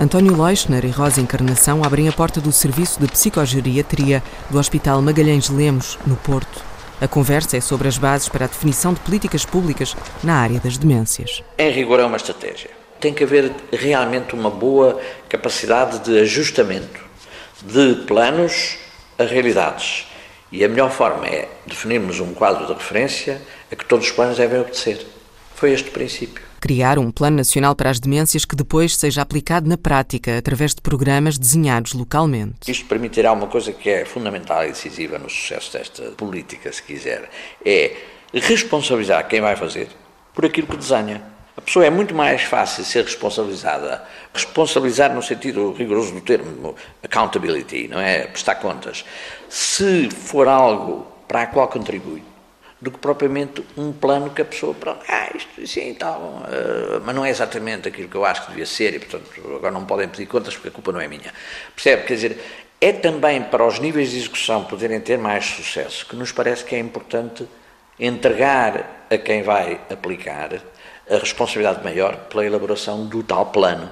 António 0.00 0.40
Leuschner 0.40 0.84
e 0.84 0.90
Rosa 0.90 1.20
Encarnação 1.20 1.82
abrem 1.82 2.08
a 2.08 2.12
porta 2.12 2.40
do 2.40 2.52
Serviço 2.52 3.00
de 3.00 3.08
Psicogeriatria 3.08 4.22
do 4.48 4.56
Hospital 4.56 5.02
Magalhães 5.02 5.50
Lemos, 5.50 5.98
no 6.06 6.14
Porto. 6.14 6.62
A 7.00 7.08
conversa 7.08 7.56
é 7.56 7.60
sobre 7.60 7.88
as 7.88 7.98
bases 7.98 8.28
para 8.28 8.44
a 8.44 8.48
definição 8.48 8.94
de 8.94 9.00
políticas 9.00 9.44
públicas 9.44 9.96
na 10.22 10.36
área 10.36 10.60
das 10.60 10.78
demências. 10.78 11.42
Em 11.58 11.72
rigor, 11.72 11.98
é 11.98 12.04
uma 12.04 12.18
estratégia. 12.18 12.70
Tem 13.00 13.12
que 13.12 13.24
haver 13.24 13.50
realmente 13.72 14.32
uma 14.32 14.48
boa 14.48 15.00
capacidade 15.28 15.98
de 15.98 16.20
ajustamento 16.20 17.05
de 17.66 18.04
planos 18.06 18.78
a 19.18 19.24
realidades. 19.24 20.06
E 20.52 20.64
a 20.64 20.68
melhor 20.68 20.90
forma 20.90 21.26
é 21.26 21.48
definirmos 21.66 22.20
um 22.20 22.32
quadro 22.32 22.66
de 22.66 22.72
referência 22.72 23.42
a 23.70 23.74
que 23.74 23.84
todos 23.84 24.06
os 24.06 24.12
planos 24.12 24.36
devem 24.36 24.60
obedecer. 24.60 25.04
Foi 25.54 25.72
este 25.72 25.88
o 25.88 25.92
princípio. 25.92 26.44
Criar 26.60 26.98
um 26.98 27.10
Plano 27.10 27.38
Nacional 27.38 27.74
para 27.74 27.90
as 27.90 27.98
Demências 27.98 28.44
que 28.44 28.54
depois 28.54 28.96
seja 28.96 29.22
aplicado 29.22 29.68
na 29.68 29.76
prática 29.76 30.38
através 30.38 30.74
de 30.74 30.80
programas 30.80 31.38
desenhados 31.38 31.92
localmente. 31.92 32.70
Isto 32.70 32.86
permitirá 32.86 33.32
uma 33.32 33.46
coisa 33.46 33.72
que 33.72 33.90
é 33.90 34.04
fundamental 34.04 34.64
e 34.64 34.68
decisiva 34.68 35.18
no 35.18 35.28
sucesso 35.28 35.72
desta 35.72 36.02
política, 36.12 36.72
se 36.72 36.82
quiser, 36.82 37.28
é 37.64 37.96
responsabilizar 38.32 39.26
quem 39.26 39.40
vai 39.40 39.56
fazer 39.56 39.88
por 40.32 40.44
aquilo 40.44 40.68
que 40.68 40.76
desenha. 40.76 41.35
A 41.56 41.60
pessoa 41.62 41.86
é 41.86 41.90
muito 41.90 42.14
mais 42.14 42.42
fácil 42.42 42.84
ser 42.84 43.02
responsabilizada, 43.04 44.04
responsabilizar 44.34 45.14
no 45.14 45.22
sentido 45.22 45.72
rigoroso 45.72 46.12
do 46.12 46.20
termo 46.20 46.76
accountability, 47.02 47.88
não 47.88 47.98
é? 47.98 48.26
Prestar 48.26 48.56
contas, 48.56 49.04
se 49.48 50.10
for 50.10 50.48
algo 50.48 51.06
para 51.26 51.42
a 51.42 51.46
qual 51.46 51.66
contribui, 51.68 52.22
do 52.78 52.90
que 52.90 52.98
propriamente 52.98 53.64
um 53.74 53.90
plano 53.90 54.30
que 54.30 54.42
a 54.42 54.44
pessoa, 54.44 54.76
ah, 55.08 55.30
isto 55.34 55.66
sim, 55.66 55.94
tal, 55.94 56.20
uh, 56.20 57.00
mas 57.02 57.14
não 57.14 57.24
é 57.24 57.30
exatamente 57.30 57.88
aquilo 57.88 58.08
que 58.08 58.16
eu 58.16 58.24
acho 58.26 58.42
que 58.42 58.50
devia 58.50 58.66
ser 58.66 58.94
e, 58.94 58.98
portanto, 58.98 59.26
agora 59.56 59.72
não 59.72 59.86
podem 59.86 60.08
pedir 60.08 60.26
contas 60.26 60.54
porque 60.54 60.68
a 60.68 60.72
culpa 60.72 60.92
não 60.92 61.00
é 61.00 61.08
minha. 61.08 61.32
Percebe? 61.74 62.02
Quer 62.02 62.14
dizer, 62.14 62.38
é 62.78 62.92
também 62.92 63.42
para 63.42 63.66
os 63.66 63.78
níveis 63.78 64.10
de 64.10 64.18
execução 64.18 64.64
poderem 64.64 65.00
ter 65.00 65.16
mais 65.16 65.46
sucesso 65.46 66.04
que 66.06 66.14
nos 66.14 66.32
parece 66.32 66.64
que 66.64 66.74
é 66.74 66.78
importante 66.78 67.48
entregar 67.98 69.06
a 69.10 69.16
quem 69.16 69.42
vai 69.42 69.80
aplicar 69.90 70.60
a 71.08 71.18
responsabilidade 71.18 71.84
maior 71.84 72.16
pela 72.28 72.44
elaboração 72.44 73.06
do 73.06 73.22
tal 73.22 73.46
plano, 73.46 73.90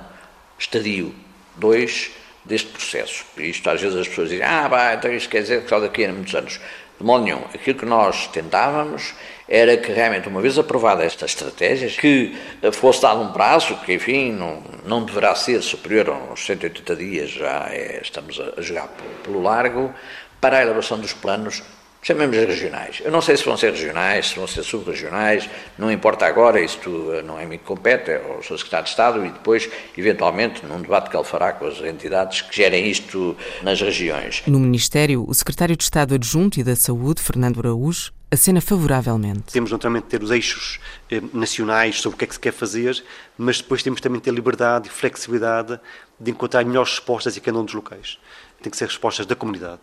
estadio 0.58 1.14
2 1.56 2.10
deste 2.44 2.68
processo. 2.68 3.24
Isto 3.38 3.70
às 3.70 3.80
vezes 3.80 3.96
as 3.96 4.08
pessoas 4.08 4.28
dizem, 4.28 4.44
ah, 4.44 4.68
vai, 4.68 4.94
então 4.94 5.12
isto 5.12 5.28
quer 5.28 5.42
dizer 5.42 5.62
que 5.62 5.68
só 5.68 5.80
daqui 5.80 6.04
a 6.04 6.12
muitos 6.12 6.34
anos. 6.34 6.60
De 6.98 7.04
modo 7.04 7.24
nenhum. 7.24 7.42
Aquilo 7.52 7.78
que 7.78 7.86
nós 7.86 8.28
tentávamos 8.28 9.14
era 9.48 9.76
que 9.76 9.90
realmente, 9.90 10.28
uma 10.28 10.40
vez 10.40 10.58
aprovada 10.58 11.04
esta 11.04 11.26
estratégia, 11.26 11.88
que 11.88 12.36
fosse 12.72 13.02
dado 13.02 13.20
um 13.20 13.32
prazo 13.32 13.76
que, 13.84 13.92
enfim, 13.92 14.32
não, 14.32 14.62
não 14.84 15.04
deverá 15.04 15.34
ser 15.34 15.60
superior 15.60 16.10
aos 16.10 16.44
180 16.46 16.96
dias, 16.96 17.30
já 17.30 17.68
é, 17.70 18.00
estamos 18.00 18.40
a 18.40 18.60
jogar 18.62 18.88
pelo 19.24 19.42
largo, 19.42 19.92
para 20.40 20.58
a 20.58 20.62
elaboração 20.62 20.98
dos 20.98 21.12
planos 21.12 21.62
chamemos 22.04 22.36
regionais. 22.36 23.00
Eu 23.02 23.10
não 23.10 23.22
sei 23.22 23.36
se 23.36 23.44
vão 23.44 23.56
ser 23.56 23.72
regionais, 23.72 24.28
se 24.28 24.36
vão 24.36 24.46
ser 24.46 24.62
subregionais, 24.62 25.48
não 25.78 25.90
importa 25.90 26.26
agora, 26.26 26.60
isto 26.60 26.90
não 27.24 27.40
é 27.40 27.46
me 27.46 27.56
que 27.56 27.64
compete, 27.64 28.10
é 28.10 28.18
o 28.18 28.42
Sr. 28.42 28.58
Secretário 28.58 28.84
de 28.84 28.90
Estado 28.90 29.26
e 29.26 29.30
depois, 29.30 29.68
eventualmente, 29.96 30.64
num 30.66 30.80
debate 30.82 31.08
que 31.08 31.16
ele 31.16 31.24
fará 31.24 31.52
com 31.54 31.66
as 31.66 31.80
entidades 31.80 32.42
que 32.42 32.54
gerem 32.54 32.88
isto 32.88 33.34
nas 33.62 33.80
regiões. 33.80 34.42
No 34.46 34.60
Ministério, 34.60 35.24
o 35.26 35.34
Secretário 35.34 35.74
de 35.76 35.82
Estado 35.82 36.14
Adjunto 36.14 36.60
e 36.60 36.62
da 36.62 36.76
Saúde, 36.76 37.22
Fernando 37.22 37.58
Araújo, 37.60 38.12
acena 38.30 38.60
favoravelmente. 38.60 39.52
Temos 39.52 39.70
naturalmente 39.70 40.04
de 40.04 40.10
ter 40.10 40.22
os 40.22 40.30
eixos 40.30 40.78
eh, 41.10 41.22
nacionais 41.32 42.00
sobre 42.00 42.16
o 42.16 42.18
que 42.18 42.24
é 42.24 42.28
que 42.28 42.34
se 42.34 42.40
quer 42.40 42.52
fazer, 42.52 43.02
mas 43.38 43.62
depois 43.62 43.82
temos 43.82 44.00
também 44.00 44.18
de 44.18 44.24
ter 44.24 44.32
liberdade 44.32 44.88
e 44.88 44.90
flexibilidade 44.90 45.80
de 46.20 46.30
encontrar 46.30 46.64
melhores 46.64 46.90
respostas 46.90 47.36
em 47.36 47.40
cada 47.40 47.58
um 47.58 47.64
dos 47.64 47.74
locais. 47.74 48.18
Tem 48.60 48.70
que 48.70 48.76
ser 48.76 48.86
respostas 48.86 49.24
da 49.24 49.34
comunidade. 49.34 49.80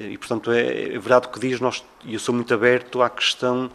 E, 0.00 0.16
portanto, 0.16 0.50
é, 0.52 0.94
é 0.94 0.98
verdade 0.98 1.26
o 1.26 1.30
que 1.30 1.40
diz, 1.40 1.60
nós, 1.60 1.84
e 2.04 2.14
eu 2.14 2.20
sou 2.20 2.34
muito 2.34 2.52
aberto 2.54 3.02
à 3.02 3.10
questão 3.10 3.70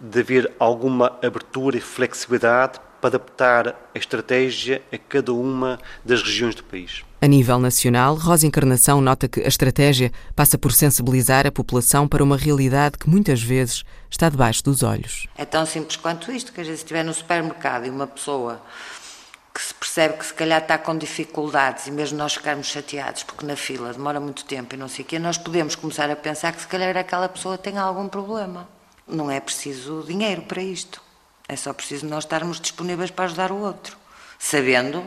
de 0.00 0.20
haver 0.20 0.52
alguma 0.58 1.18
abertura 1.22 1.76
e 1.76 1.80
flexibilidade 1.80 2.78
para 3.00 3.16
adaptar 3.16 3.68
a 3.94 3.98
estratégia 3.98 4.82
a 4.92 4.98
cada 4.98 5.32
uma 5.32 5.78
das 6.04 6.22
regiões 6.22 6.54
do 6.54 6.64
país. 6.64 7.02
A 7.20 7.26
nível 7.26 7.58
nacional, 7.58 8.14
Rosa 8.14 8.46
Encarnação 8.46 9.00
nota 9.00 9.28
que 9.28 9.40
a 9.40 9.48
estratégia 9.48 10.12
passa 10.36 10.56
por 10.56 10.72
sensibilizar 10.72 11.46
a 11.46 11.52
população 11.52 12.06
para 12.06 12.22
uma 12.22 12.36
realidade 12.36 12.96
que 12.98 13.10
muitas 13.10 13.42
vezes 13.42 13.82
está 14.08 14.28
debaixo 14.28 14.62
dos 14.62 14.82
olhos. 14.82 15.26
É 15.36 15.44
tão 15.44 15.66
simples 15.66 15.96
quanto 15.96 16.30
isto, 16.30 16.52
que 16.52 16.60
às 16.60 16.66
vezes 16.66 16.82
estiver 16.82 17.04
no 17.04 17.12
supermercado 17.12 17.86
e 17.86 17.90
uma 17.90 18.06
pessoa 18.06 18.62
que 19.54 19.60
se 19.60 19.74
percebe 19.74 20.18
que 20.18 20.26
se 20.26 20.34
calhar 20.34 20.62
está 20.62 20.78
com 20.78 20.96
dificuldades 20.96 21.86
e 21.86 21.90
mesmo 21.90 22.18
nós 22.18 22.34
ficarmos 22.34 22.66
chateados 22.66 23.22
porque 23.22 23.44
na 23.44 23.56
fila 23.56 23.92
demora 23.92 24.20
muito 24.20 24.44
tempo 24.44 24.74
e 24.74 24.78
não 24.78 24.88
sei 24.88 25.04
o 25.04 25.08
quê, 25.08 25.18
nós 25.18 25.36
podemos 25.36 25.74
começar 25.74 26.10
a 26.10 26.16
pensar 26.16 26.52
que 26.52 26.60
se 26.60 26.68
calhar 26.68 26.96
aquela 26.96 27.28
pessoa 27.28 27.58
tem 27.58 27.78
algum 27.78 28.08
problema. 28.08 28.68
Não 29.06 29.30
é 29.30 29.40
preciso 29.40 30.04
dinheiro 30.06 30.42
para 30.42 30.62
isto. 30.62 31.02
É 31.48 31.56
só 31.56 31.72
preciso 31.72 32.06
nós 32.06 32.24
estarmos 32.24 32.60
disponíveis 32.60 33.10
para 33.10 33.24
ajudar 33.24 33.50
o 33.50 33.56
outro, 33.56 33.96
sabendo 34.38 35.02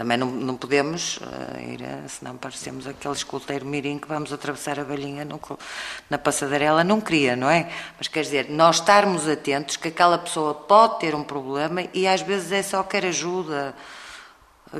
também 0.00 0.16
não, 0.16 0.28
não 0.28 0.56
podemos 0.56 1.18
uh, 1.18 1.60
ir, 1.60 1.82
uh, 1.82 2.08
senão 2.08 2.34
parecemos 2.34 2.86
aquele 2.86 3.12
esculteiro 3.12 3.66
mirim 3.66 3.98
que 3.98 4.08
vamos 4.08 4.32
atravessar 4.32 4.80
a 4.80 4.82
galinha 4.82 5.26
no, 5.26 5.38
na 6.08 6.16
passadeira. 6.16 6.64
Ela 6.64 6.82
não 6.82 7.02
queria, 7.02 7.36
não 7.36 7.50
é? 7.50 7.70
Mas 7.98 8.08
quer 8.08 8.22
dizer, 8.22 8.48
nós 8.48 8.76
estarmos 8.76 9.28
atentos 9.28 9.76
que 9.76 9.88
aquela 9.88 10.16
pessoa 10.16 10.54
pode 10.54 11.00
ter 11.00 11.14
um 11.14 11.22
problema 11.22 11.84
e 11.92 12.08
às 12.08 12.22
vezes 12.22 12.50
é 12.50 12.62
só 12.62 12.82
quer 12.82 13.04
ajuda, 13.04 13.74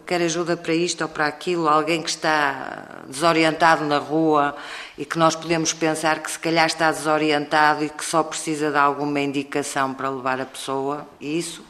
quer 0.07 0.23
ajuda 0.23 0.57
para 0.57 0.73
isto 0.73 1.03
ou 1.03 1.09
para 1.11 1.27
aquilo, 1.27 1.69
alguém 1.69 2.01
que 2.01 2.09
está 2.09 3.03
desorientado 3.07 3.85
na 3.85 3.99
rua 3.99 4.57
e 4.97 5.05
que 5.05 5.19
nós 5.19 5.37
podemos 5.37 5.75
pensar 5.75 6.21
que 6.21 6.31
se 6.31 6.39
calhar 6.39 6.65
está 6.65 6.91
desorientado 6.91 7.85
e 7.85 7.91
que 7.91 8.07
só 8.07 8.23
precisa 8.23 8.71
de 8.71 8.79
alguma 8.79 9.21
indicação 9.21 9.93
para 9.93 10.09
levar 10.09 10.41
a 10.41 10.47
pessoa, 10.47 11.07
e 11.21 11.39
isso 11.39 11.63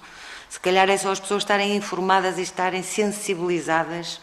se 0.51 0.59
calhar 0.59 0.91
é 0.91 0.97
só 0.99 1.13
as 1.13 1.21
pessoas 1.21 1.45
estarem 1.45 1.77
informadas 1.77 2.37
e 2.37 2.43
estarem 2.43 2.83
sensibilizadas 2.83 4.21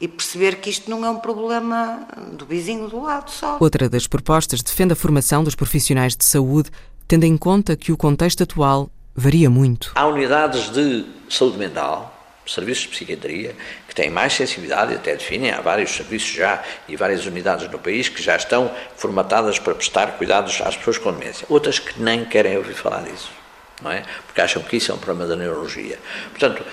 e 0.00 0.08
perceber 0.08 0.56
que 0.56 0.68
isto 0.68 0.90
não 0.90 1.04
é 1.04 1.10
um 1.10 1.20
problema 1.20 2.08
do 2.32 2.44
vizinho 2.44 2.88
do 2.88 3.00
lado 3.00 3.30
só. 3.30 3.56
Outra 3.60 3.88
das 3.88 4.08
propostas 4.08 4.62
defende 4.62 4.94
a 4.94 4.96
formação 4.96 5.44
dos 5.44 5.54
profissionais 5.54 6.16
de 6.16 6.24
saúde, 6.24 6.70
tendo 7.06 7.24
em 7.24 7.36
conta 7.36 7.76
que 7.76 7.92
o 7.92 7.96
contexto 7.96 8.42
atual 8.42 8.90
varia 9.14 9.48
muito. 9.48 9.92
Há 9.94 10.06
unidades 10.08 10.70
de 10.70 11.06
saúde 11.28 11.56
mental, 11.56 12.18
serviços 12.44 12.84
de 12.84 12.88
psiquiatria, 12.88 13.54
que 13.86 13.94
têm 13.94 14.10
mais 14.10 14.32
sensibilidade 14.32 14.92
e 14.92 14.96
até 14.96 15.14
definem, 15.14 15.52
há 15.52 15.60
vários 15.60 15.92
serviços 15.92 16.32
já 16.32 16.64
e 16.88 16.96
várias 16.96 17.24
unidades 17.26 17.70
no 17.70 17.78
país 17.78 18.08
que 18.08 18.20
já 18.20 18.34
estão 18.34 18.74
formatadas 18.96 19.60
para 19.60 19.76
prestar 19.76 20.18
cuidados 20.18 20.60
às 20.62 20.76
pessoas 20.76 20.98
com 20.98 21.12
demência. 21.12 21.46
Outras 21.48 21.78
que 21.78 22.02
nem 22.02 22.24
querem 22.24 22.56
ouvir 22.56 22.74
falar 22.74 23.04
disso 23.04 23.39
não 23.82 23.90
é? 23.90 24.02
Porque 24.26 24.40
acham 24.40 24.62
que 24.62 24.76
isso 24.76 24.92
é 24.92 24.94
um 24.94 24.98
problema 24.98 25.28
da 25.28 25.36
neurologia. 25.36 25.98
Portanto, 26.30 26.64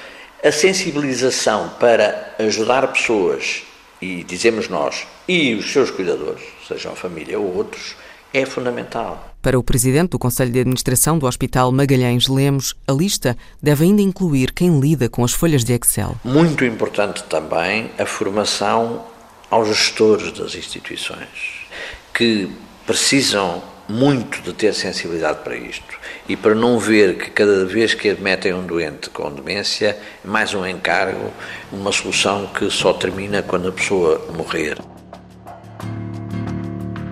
a 0.44 0.52
sensibilização 0.52 1.70
para 1.80 2.36
ajudar 2.40 2.88
pessoas, 2.88 3.64
e 4.02 4.24
dizemos 4.24 4.70
nós, 4.70 5.08
e 5.28 5.56
os 5.56 5.72
seus 5.72 5.90
cuidadores, 5.90 6.44
sejam 6.68 6.94
a 6.94 6.96
família 6.96 7.40
ou 7.40 7.56
outros, 7.56 7.96
é 8.34 8.46
fundamental. 8.46 9.34
Para 9.42 9.58
o 9.58 9.64
presidente 9.64 10.12
do 10.12 10.20
Conselho 10.20 10.52
de 10.52 10.60
Administração 10.60 11.18
do 11.18 11.26
Hospital 11.26 11.72
Magalhães 11.72 12.28
Lemos, 12.28 12.76
a 12.88 12.92
lista 12.92 13.38
deve 13.62 13.86
ainda 13.86 14.02
incluir 14.02 14.52
quem 14.52 14.80
lida 14.80 15.10
com 15.10 15.24
as 15.24 15.32
folhas 15.32 15.64
de 15.64 15.74
Excel. 15.74 16.16
Muito 16.24 16.66
importante 16.66 17.24
também 17.24 17.90
a 17.98 18.06
formação 18.06 19.06
aos 19.50 19.70
gestores 19.70 20.34
das 20.34 20.56
instituições, 20.56 21.66
que 22.14 22.50
precisam 22.86 23.64
muito 23.88 24.42
de 24.42 24.54
ter 24.54 24.74
sensibilidade 24.74 25.40
para 25.44 25.56
isto 25.56 25.97
e 26.28 26.36
para 26.36 26.54
não 26.54 26.78
ver 26.78 27.18
que 27.18 27.30
cada 27.32 27.66
vez 27.66 27.94
que 27.94 28.10
admetem 28.10 28.54
um 28.54 28.66
doente 28.66 29.10
com 29.10 29.32
demência 29.32 29.98
é 30.24 30.28
mais 30.28 30.54
um 30.54 30.66
encargo, 30.66 31.32
uma 31.72 31.92
solução 31.92 32.48
que 32.48 32.70
só 32.70 32.94
termina 32.94 33.42
quando 33.42 33.70
a 33.70 33.72
pessoa 33.72 34.26
morrer. 34.36 34.78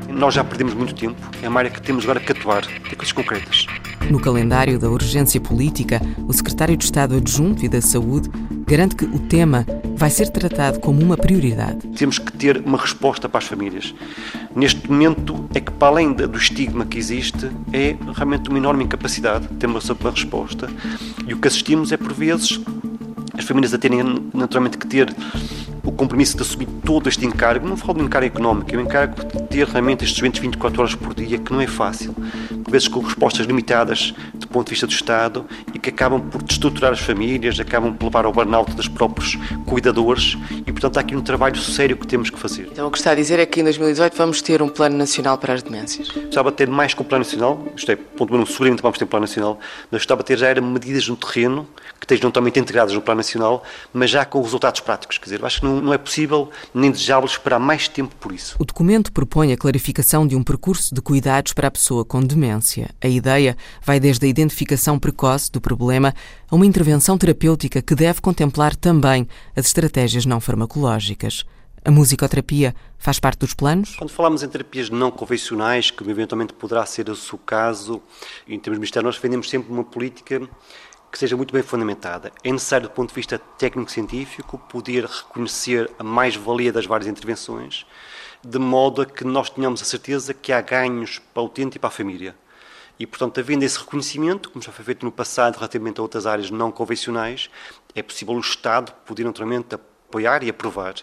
Nós 0.09 0.33
já 0.33 0.43
perdemos 0.43 0.73
muito 0.73 0.93
tempo, 0.93 1.19
é 1.41 1.47
uma 1.47 1.59
área 1.59 1.71
que 1.71 1.81
temos 1.81 2.03
agora 2.03 2.19
que 2.19 2.31
atuar, 2.31 2.65
tem 2.65 2.95
coisas 2.95 3.11
concretas. 3.11 3.67
No 4.09 4.19
calendário 4.19 4.77
da 4.77 4.89
urgência 4.89 5.41
política, 5.41 6.01
o 6.27 6.33
secretário 6.33 6.77
de 6.77 6.83
Estado 6.83 7.15
adjunto 7.15 7.65
e 7.65 7.69
da 7.69 7.81
Saúde 7.81 8.29
garante 8.67 8.95
que 8.95 9.05
o 9.05 9.19
tema 9.19 9.65
vai 9.95 10.09
ser 10.09 10.29
tratado 10.29 10.79
como 10.79 11.01
uma 11.01 11.17
prioridade. 11.17 11.87
Temos 11.89 12.19
que 12.19 12.31
ter 12.31 12.61
uma 12.65 12.77
resposta 12.77 13.27
para 13.27 13.39
as 13.39 13.45
famílias. 13.45 13.95
Neste 14.55 14.89
momento, 14.89 15.49
é 15.53 15.59
que 15.59 15.71
para 15.71 15.87
além 15.87 16.13
do 16.13 16.37
estigma 16.37 16.85
que 16.85 16.97
existe, 16.97 17.49
é 17.73 17.95
realmente 18.13 18.49
uma 18.49 18.57
enorme 18.57 18.83
incapacidade 18.83 19.47
de 19.47 19.55
ter 19.55 19.67
uma 19.67 19.79
resposta. 19.79 20.69
E 21.27 21.33
o 21.33 21.37
que 21.37 21.47
assistimos 21.47 21.91
é, 21.91 21.97
por 21.97 22.13
vezes, 22.13 22.59
as 23.37 23.43
famílias 23.43 23.73
a 23.73 23.77
terem 23.77 24.01
naturalmente 24.33 24.77
que 24.77 24.87
ter 24.87 25.13
o 25.83 25.91
compromisso 25.91 26.35
de 26.35 26.41
assumir 26.41 26.67
todo 26.83 27.07
este 27.07 27.25
encargo, 27.25 27.67
não 27.67 27.77
falo 27.77 27.99
de 27.99 28.05
encargo 28.05 28.27
económico, 28.27 28.73
é 28.73 28.77
um 28.77 28.81
encargo 28.81 29.15
de 29.23 29.43
ter 29.43 29.67
realmente 29.67 30.03
estes 30.03 30.19
eventos 30.19 30.39
24 30.39 30.81
horas 30.81 30.95
por 30.95 31.13
dia, 31.13 31.37
que 31.37 31.53
não 31.53 31.61
é 31.61 31.67
fácil, 31.67 32.15
vezes 32.67 32.87
com 32.87 32.99
respostas 32.99 33.45
limitadas 33.45 34.13
do 34.33 34.47
ponto 34.47 34.67
de 34.67 34.71
vista 34.71 34.87
do 34.87 34.93
Estado 34.93 35.45
e 35.73 35.79
que 35.79 35.89
acabam 35.89 36.21
por 36.21 36.41
destruturar 36.41 36.91
as 36.91 36.99
famílias, 36.99 37.59
acabam 37.59 37.93
por 37.93 38.05
levar 38.05 38.25
ao 38.25 38.33
burnout 38.33 38.73
dos 38.73 38.87
próprios 38.87 39.37
cuidadores 39.65 40.37
e, 40.65 40.71
portanto, 40.71 40.97
há 40.97 41.01
aqui 41.01 41.15
um 41.15 41.21
trabalho 41.21 41.57
sério 41.57 41.97
que 41.97 42.07
temos 42.07 42.29
que 42.29 42.39
fazer. 42.39 42.69
Então, 42.71 42.87
o 42.87 42.91
que 42.91 42.97
está 42.97 43.11
a 43.11 43.15
dizer 43.15 43.39
é 43.39 43.45
que 43.45 43.59
em 43.59 43.63
2018 43.63 44.15
vamos 44.17 44.41
ter 44.41 44.61
um 44.61 44.69
plano 44.69 44.97
nacional 44.97 45.37
para 45.37 45.53
as 45.53 45.63
demências. 45.63 46.09
Estava 46.15 46.49
a 46.49 46.51
ter 46.51 46.67
mais 46.67 46.93
que 46.93 47.01
um 47.01 47.05
plano 47.05 47.23
nacional, 47.23 47.65
isto 47.75 47.91
é, 47.91 47.95
ponto 47.95 48.31
número 48.31 48.49
seguramente 48.49 48.81
vamos 48.81 48.97
ter 48.97 49.05
um 49.05 49.07
plano 49.07 49.25
nacional, 49.25 49.59
mas 49.91 50.01
estava 50.01 50.21
a 50.21 50.23
ter 50.23 50.37
já 50.37 50.47
era 50.47 50.61
medidas 50.61 51.07
no 51.07 51.15
terreno 51.15 51.67
que 51.99 52.05
estejam 52.05 52.29
totalmente 52.29 52.59
integradas 52.59 52.93
no 52.93 53.01
plano 53.01 53.19
nacional, 53.19 53.63
mas 53.93 54.09
já 54.09 54.25
com 54.25 54.41
resultados 54.41 54.81
práticos. 54.81 55.17
Quer 55.17 55.25
dizer, 55.25 55.45
acho 55.45 55.59
que 55.59 55.65
não, 55.65 55.81
não 55.81 55.93
é 55.93 55.97
possível 55.97 56.49
nem 56.73 56.91
desejável 56.91 57.25
esperar 57.25 57.59
mais 57.59 57.87
tempo 57.87 58.15
por 58.19 58.31
isso. 58.31 58.55
O 58.59 58.65
documento 58.65 59.11
propõe 59.11 59.53
a 59.53 59.57
clarificação 59.57 60.27
de 60.27 60.35
um 60.35 60.43
percurso 60.43 60.93
de 60.93 61.01
cuidados 61.01 61.53
para 61.53 61.67
a 61.67 61.71
pessoa 61.71 62.05
com 62.05 62.21
demência. 62.21 62.54
A 63.01 63.07
ideia 63.07 63.57
vai 63.83 63.99
desde 63.99 64.25
a 64.25 64.29
identificação 64.29 64.99
precoce 64.99 65.51
do 65.51 65.61
problema 65.61 66.13
a 66.49 66.55
uma 66.55 66.65
intervenção 66.65 67.17
terapêutica 67.17 67.81
que 67.81 67.95
deve 67.95 68.21
contemplar 68.21 68.75
também 68.75 69.27
as 69.55 69.65
estratégias 69.65 70.25
não 70.25 70.39
farmacológicas. 70.39 71.45
A 71.83 71.91
musicoterapia 71.91 72.73
faz 72.97 73.19
parte 73.19 73.39
dos 73.39 73.53
planos? 73.53 73.95
Quando 73.95 74.09
falamos 74.09 74.41
em 74.41 74.49
terapias 74.49 74.89
não 74.89 75.11
convencionais, 75.11 75.91
que 75.91 76.03
eventualmente 76.09 76.51
poderá 76.53 76.83
ser 76.85 77.07
o 77.09 77.15
seu 77.15 77.37
caso, 77.37 78.01
em 78.47 78.59
termos 78.59 78.79
ministérios, 78.79 79.05
nós 79.05 79.15
defendemos 79.15 79.47
sempre 79.47 79.71
uma 79.71 79.83
política 79.83 80.41
que 81.11 81.19
seja 81.19 81.37
muito 81.37 81.53
bem 81.53 81.61
fundamentada. 81.61 82.31
É 82.43 82.51
necessário, 82.51 82.89
do 82.89 82.91
ponto 82.91 83.09
de 83.09 83.15
vista 83.15 83.37
técnico-científico, 83.37 84.57
poder 84.57 85.05
reconhecer 85.05 85.89
a 85.97 86.03
mais-valia 86.03 86.73
das 86.73 86.85
várias 86.85 87.07
intervenções, 87.07 87.85
de 88.43 88.59
modo 88.59 89.01
a 89.01 89.05
que 89.05 89.23
nós 89.23 89.49
tenhamos 89.49 89.81
a 89.81 89.85
certeza 89.85 90.33
que 90.33 90.51
há 90.51 90.59
ganhos 90.59 91.19
para 91.33 91.41
o 91.41 91.45
utente 91.45 91.77
e 91.77 91.79
para 91.79 91.87
a 91.87 91.91
família. 91.91 92.35
E, 92.99 93.05
portanto, 93.05 93.39
havendo 93.39 93.63
esse 93.63 93.77
reconhecimento, 93.77 94.49
como 94.49 94.63
já 94.63 94.71
foi 94.71 94.85
feito 94.85 95.05
no 95.05 95.11
passado 95.11 95.55
relativamente 95.55 95.99
a 95.99 96.01
outras 96.01 96.25
áreas 96.25 96.49
não 96.49 96.71
convencionais, 96.71 97.49
é 97.93 98.01
possível 98.01 98.35
o 98.35 98.39
Estado 98.39 98.91
poder, 99.05 99.25
naturalmente, 99.25 99.75
apoiar 99.75 100.43
e 100.43 100.49
aprovar. 100.49 100.95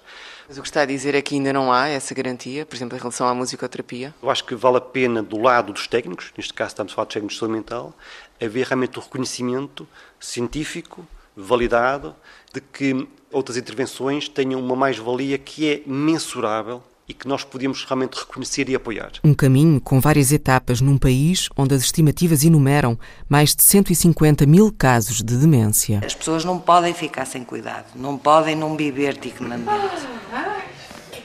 Mas 0.48 0.58
o 0.58 0.62
que 0.62 0.68
está 0.68 0.82
a 0.82 0.86
dizer 0.86 1.14
é 1.14 1.20
que 1.20 1.34
ainda 1.34 1.52
não 1.52 1.70
há 1.70 1.88
essa 1.88 2.14
garantia, 2.14 2.64
por 2.64 2.74
exemplo, 2.74 2.96
em 2.96 3.00
relação 3.00 3.28
à 3.28 3.34
musicoterapia? 3.34 4.14
Eu 4.22 4.30
acho 4.30 4.44
que 4.44 4.54
vale 4.54 4.78
a 4.78 4.80
pena, 4.80 5.22
do 5.22 5.38
lado 5.38 5.72
dos 5.72 5.86
técnicos, 5.86 6.32
neste 6.36 6.54
caso 6.54 6.68
estamos 6.68 6.92
a 6.92 6.96
falar 6.96 7.06
de 7.06 7.14
técnicos 7.14 7.34
de 7.34 7.40
saúde 7.40 7.54
mental, 7.54 7.94
haver 8.40 8.66
realmente 8.66 8.98
o 8.98 9.02
reconhecimento 9.02 9.86
científico, 10.18 11.06
validado, 11.36 12.14
de 12.52 12.60
que 12.60 13.08
outras 13.30 13.56
intervenções 13.56 14.28
tenham 14.28 14.60
uma 14.60 14.76
mais-valia 14.76 15.38
que 15.38 15.70
é 15.70 15.82
mensurável 15.86 16.82
e 17.08 17.14
que 17.14 17.26
nós 17.26 17.44
podemos 17.44 17.84
realmente 17.84 18.18
reconhecer 18.18 18.68
e 18.68 18.74
apoiar. 18.74 19.12
Um 19.24 19.34
caminho 19.34 19.80
com 19.80 20.00
várias 20.00 20.32
etapas 20.32 20.80
num 20.80 20.96
país 20.96 21.48
onde 21.56 21.74
as 21.74 21.82
estimativas 21.82 22.44
enumeram 22.44 22.98
mais 23.28 23.54
de 23.54 23.62
150 23.62 24.46
mil 24.46 24.72
casos 24.72 25.22
de 25.22 25.36
demência. 25.36 26.00
As 26.04 26.14
pessoas 26.14 26.44
não 26.44 26.58
podem 26.58 26.94
ficar 26.94 27.26
sem 27.26 27.44
cuidado, 27.44 27.86
não 27.94 28.16
podem 28.16 28.54
não 28.54 28.76
viver 28.76 29.18
dignamente. 29.18 29.70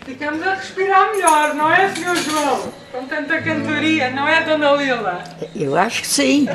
Ficamos 0.06 0.42
a 0.42 0.54
respirar 0.54 1.12
melhor, 1.12 1.54
não 1.54 1.70
é, 1.70 1.94
Sr. 1.94 2.16
João? 2.16 2.72
Com 2.94 3.06
tanta 3.08 3.42
cantoria, 3.42 4.10
não 4.10 4.26
é, 4.26 4.42
Dona 4.42 4.72
Lila? 4.72 5.22
Eu 5.54 5.76
acho 5.76 6.02
que 6.02 6.08
sim. 6.08 6.48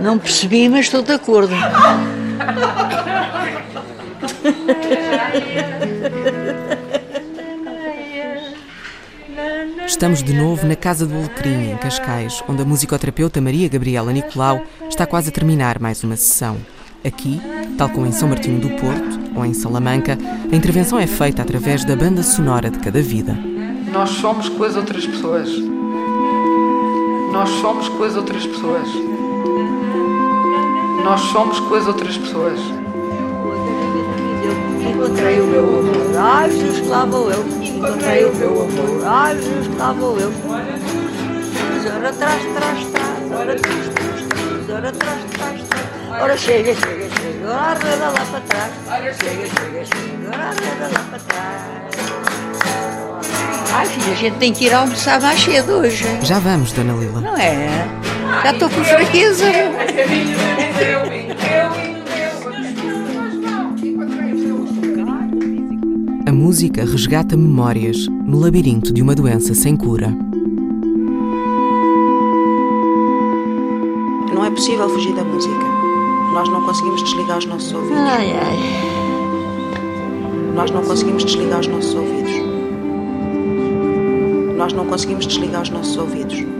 Não 0.00 0.16
percebi, 0.16 0.68
mas 0.68 0.86
estou 0.86 1.02
de 1.02 1.10
acordo. 1.10 1.52
Estamos 9.86 10.22
de 10.22 10.32
novo 10.32 10.66
na 10.66 10.74
Casa 10.74 11.06
do 11.06 11.14
Alecrim, 11.14 11.72
em 11.72 11.76
Cascais, 11.76 12.42
onde 12.48 12.62
a 12.62 12.64
musicoterapeuta 12.64 13.40
Maria 13.40 13.68
Gabriela 13.68 14.12
Nicolau 14.12 14.62
está 14.88 15.06
quase 15.06 15.28
a 15.28 15.32
terminar 15.32 15.78
mais 15.78 16.02
uma 16.02 16.16
sessão. 16.16 16.56
Aqui, 17.04 17.40
tal 17.76 17.90
como 17.90 18.06
em 18.06 18.12
São 18.12 18.28
Martinho 18.28 18.60
do 18.60 18.70
Porto 18.70 19.20
ou 19.36 19.44
em 19.44 19.52
Salamanca, 19.52 20.18
a 20.50 20.56
intervenção 20.56 20.98
é 20.98 21.06
feita 21.06 21.42
através 21.42 21.84
da 21.84 21.94
banda 21.94 22.22
sonora 22.22 22.70
de 22.70 22.78
cada 22.78 23.02
vida. 23.02 23.36
Nós 23.92 24.08
somos 24.10 24.48
com 24.48 24.64
as 24.64 24.74
outras 24.74 25.06
pessoas. 25.06 25.50
Nós 27.30 27.50
somos 27.60 27.88
com 27.88 28.04
as 28.04 28.16
outras 28.16 28.46
pessoas. 28.46 28.88
Nós 31.04 31.20
somos 31.20 31.60
com 31.60 31.74
as 31.74 31.86
outras 31.86 32.16
pessoas. 32.16 32.83
Encontrei 34.94 35.40
o 35.40 35.46
meu 35.46 35.64
amor, 35.80 36.16
ai 36.16 36.50
Jesus, 36.50 36.88
lá 36.88 37.04
vou 37.04 37.30
eu. 37.30 37.44
Encontrei 37.60 38.24
o 38.24 38.34
meu 38.36 38.62
amor, 38.62 39.02
ai 39.04 39.34
Jesus, 39.36 39.76
lá 39.76 39.92
vou 39.92 40.18
eu. 40.18 40.32
Ora 41.96 42.10
atrás, 42.10 42.42
atrás, 42.46 42.86
atrás, 42.86 43.32
ora 43.32 43.52
atrás, 43.54 43.88
atrás, 43.88 44.70
ora 44.70 44.88
atrás, 44.88 45.18
atrás, 45.24 45.60
atrás. 45.62 46.22
Ora 46.22 46.36
chega, 46.36 46.74
chega, 46.74 47.08
chega, 47.10 47.48
ora 47.48 47.72
arreda 47.72 48.06
lá 48.06 48.26
para 48.30 48.40
trás. 48.40 48.72
Ora 48.86 49.12
chega, 49.12 49.46
chega, 49.46 49.84
chega, 49.84 50.28
ora 50.28 50.44
arreda 50.44 50.86
lá 50.92 51.04
para 51.10 51.18
trás. 51.18 51.94
Ai 53.74 53.86
filha, 53.86 54.12
a 54.12 54.16
gente 54.16 54.36
tem 54.36 54.52
que 54.52 54.66
ir 54.66 54.74
almoçar 54.74 55.20
mais 55.20 55.42
cedo 55.42 55.72
hoje. 55.72 56.04
Já 56.22 56.38
vamos, 56.38 56.70
Dona 56.70 56.92
Lila. 56.92 57.20
Não 57.20 57.36
é? 57.36 57.84
Já 58.44 58.52
estou 58.52 58.70
com 58.70 58.84
fraqueza. 58.84 59.46
Música 66.44 66.84
resgata 66.84 67.38
memórias 67.38 68.06
no 68.06 68.38
labirinto 68.38 68.92
de 68.92 69.00
uma 69.00 69.14
doença 69.14 69.54
sem 69.54 69.74
cura. 69.74 70.10
Não 74.34 74.44
é 74.44 74.50
possível 74.50 74.86
fugir 74.90 75.14
da 75.14 75.24
música. 75.24 75.64
Nós 76.34 76.46
não 76.50 76.62
conseguimos 76.66 77.02
desligar 77.02 77.38
os 77.38 77.46
nossos 77.46 77.72
ouvidos. 77.72 77.96
Ai, 77.98 78.30
ai. 78.36 78.58
Nós 80.54 80.70
não 80.70 80.84
conseguimos 80.84 81.24
desligar 81.24 81.60
os 81.60 81.66
nossos 81.66 81.94
ouvidos. 81.94 82.34
Nós 84.58 84.74
não 84.74 84.84
conseguimos 84.84 85.26
desligar 85.26 85.62
os 85.62 85.70
nossos 85.70 85.96
ouvidos. 85.96 86.53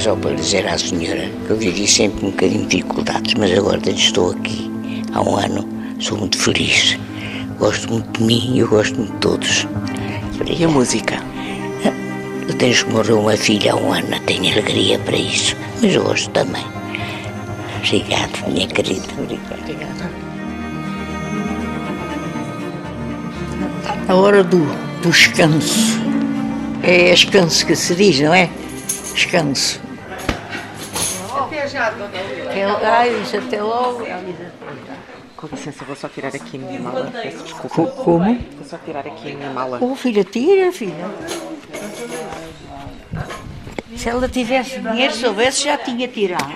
Só 0.00 0.16
para 0.16 0.34
dizer 0.34 0.66
à 0.66 0.78
senhora 0.78 1.30
que 1.46 1.50
eu 1.50 1.56
vivi 1.58 1.86
sempre 1.86 2.24
um 2.24 2.30
bocadinho 2.30 2.62
de 2.62 2.78
dificuldades, 2.78 3.34
mas 3.34 3.52
agora 3.52 3.90
estou 3.90 4.30
aqui 4.30 4.70
há 5.12 5.20
um 5.20 5.36
ano, 5.36 5.68
sou 5.98 6.16
muito 6.16 6.38
feliz. 6.38 6.98
Gosto 7.58 7.92
muito 7.92 8.18
de 8.18 8.24
mim 8.24 8.54
e 8.54 8.60
eu 8.60 8.68
gosto 8.68 8.96
muito 8.96 9.12
de 9.12 9.18
todos. 9.18 9.66
E 10.46 10.64
a 10.64 10.68
música? 10.68 11.22
Eu 12.48 12.54
desde 12.54 12.86
que 12.86 12.92
morreu 12.92 13.20
uma 13.20 13.36
filha 13.36 13.74
há 13.74 13.76
um 13.76 13.92
ano, 13.92 14.18
tenho 14.20 14.50
alegria 14.50 14.98
para 15.00 15.16
isso, 15.16 15.54
mas 15.82 15.94
eu 15.94 16.02
gosto 16.02 16.30
também. 16.30 16.64
Obrigado, 17.84 18.50
minha 18.50 18.66
querida. 18.68 19.06
Obrigada. 19.18 20.10
A 24.08 24.14
hora 24.14 24.42
do, 24.42 24.64
do 25.02 25.10
descanso. 25.10 26.00
É 26.82 27.12
descanso 27.12 27.66
que 27.66 27.76
se 27.76 27.94
diz, 27.94 28.18
não 28.20 28.32
é? 28.32 28.48
Descanso. 29.14 29.89
Já, 31.70 31.90
dona 31.90 32.10
Lila. 32.22 32.50
Até, 32.72 32.86
ai, 32.86 33.20
isso 33.22 33.36
até 33.36 33.62
logo. 33.62 34.04
Com 35.36 35.46
licença, 35.46 35.84
vou 35.84 35.96
só 35.96 36.08
tirar 36.08 36.28
aqui 36.28 36.56
a 36.56 36.60
minha 36.60 36.80
mala. 36.80 37.10
Peço 37.10 37.44
desculpa. 37.44 37.68
Co- 37.74 37.86
como? 38.04 38.34
Vou 38.34 38.64
só 38.66 38.76
tirar 38.78 39.06
aqui 39.06 39.32
a 39.32 39.34
minha 39.36 39.50
mala. 39.50 39.78
Oh, 39.80 39.94
filha, 39.94 40.22
tira, 40.24 40.70
filha. 40.72 41.06
Se 43.96 44.08
ela 44.08 44.28
tivesse 44.28 44.80
dinheiro, 44.80 45.14
soubesse, 45.14 45.64
já 45.64 45.76
tinha 45.78 46.06
tirado. 46.08 46.54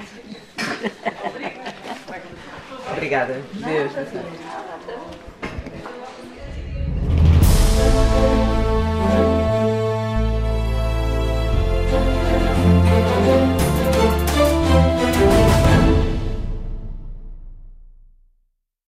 Obrigada. 2.92 3.40
Deus. 3.54 3.92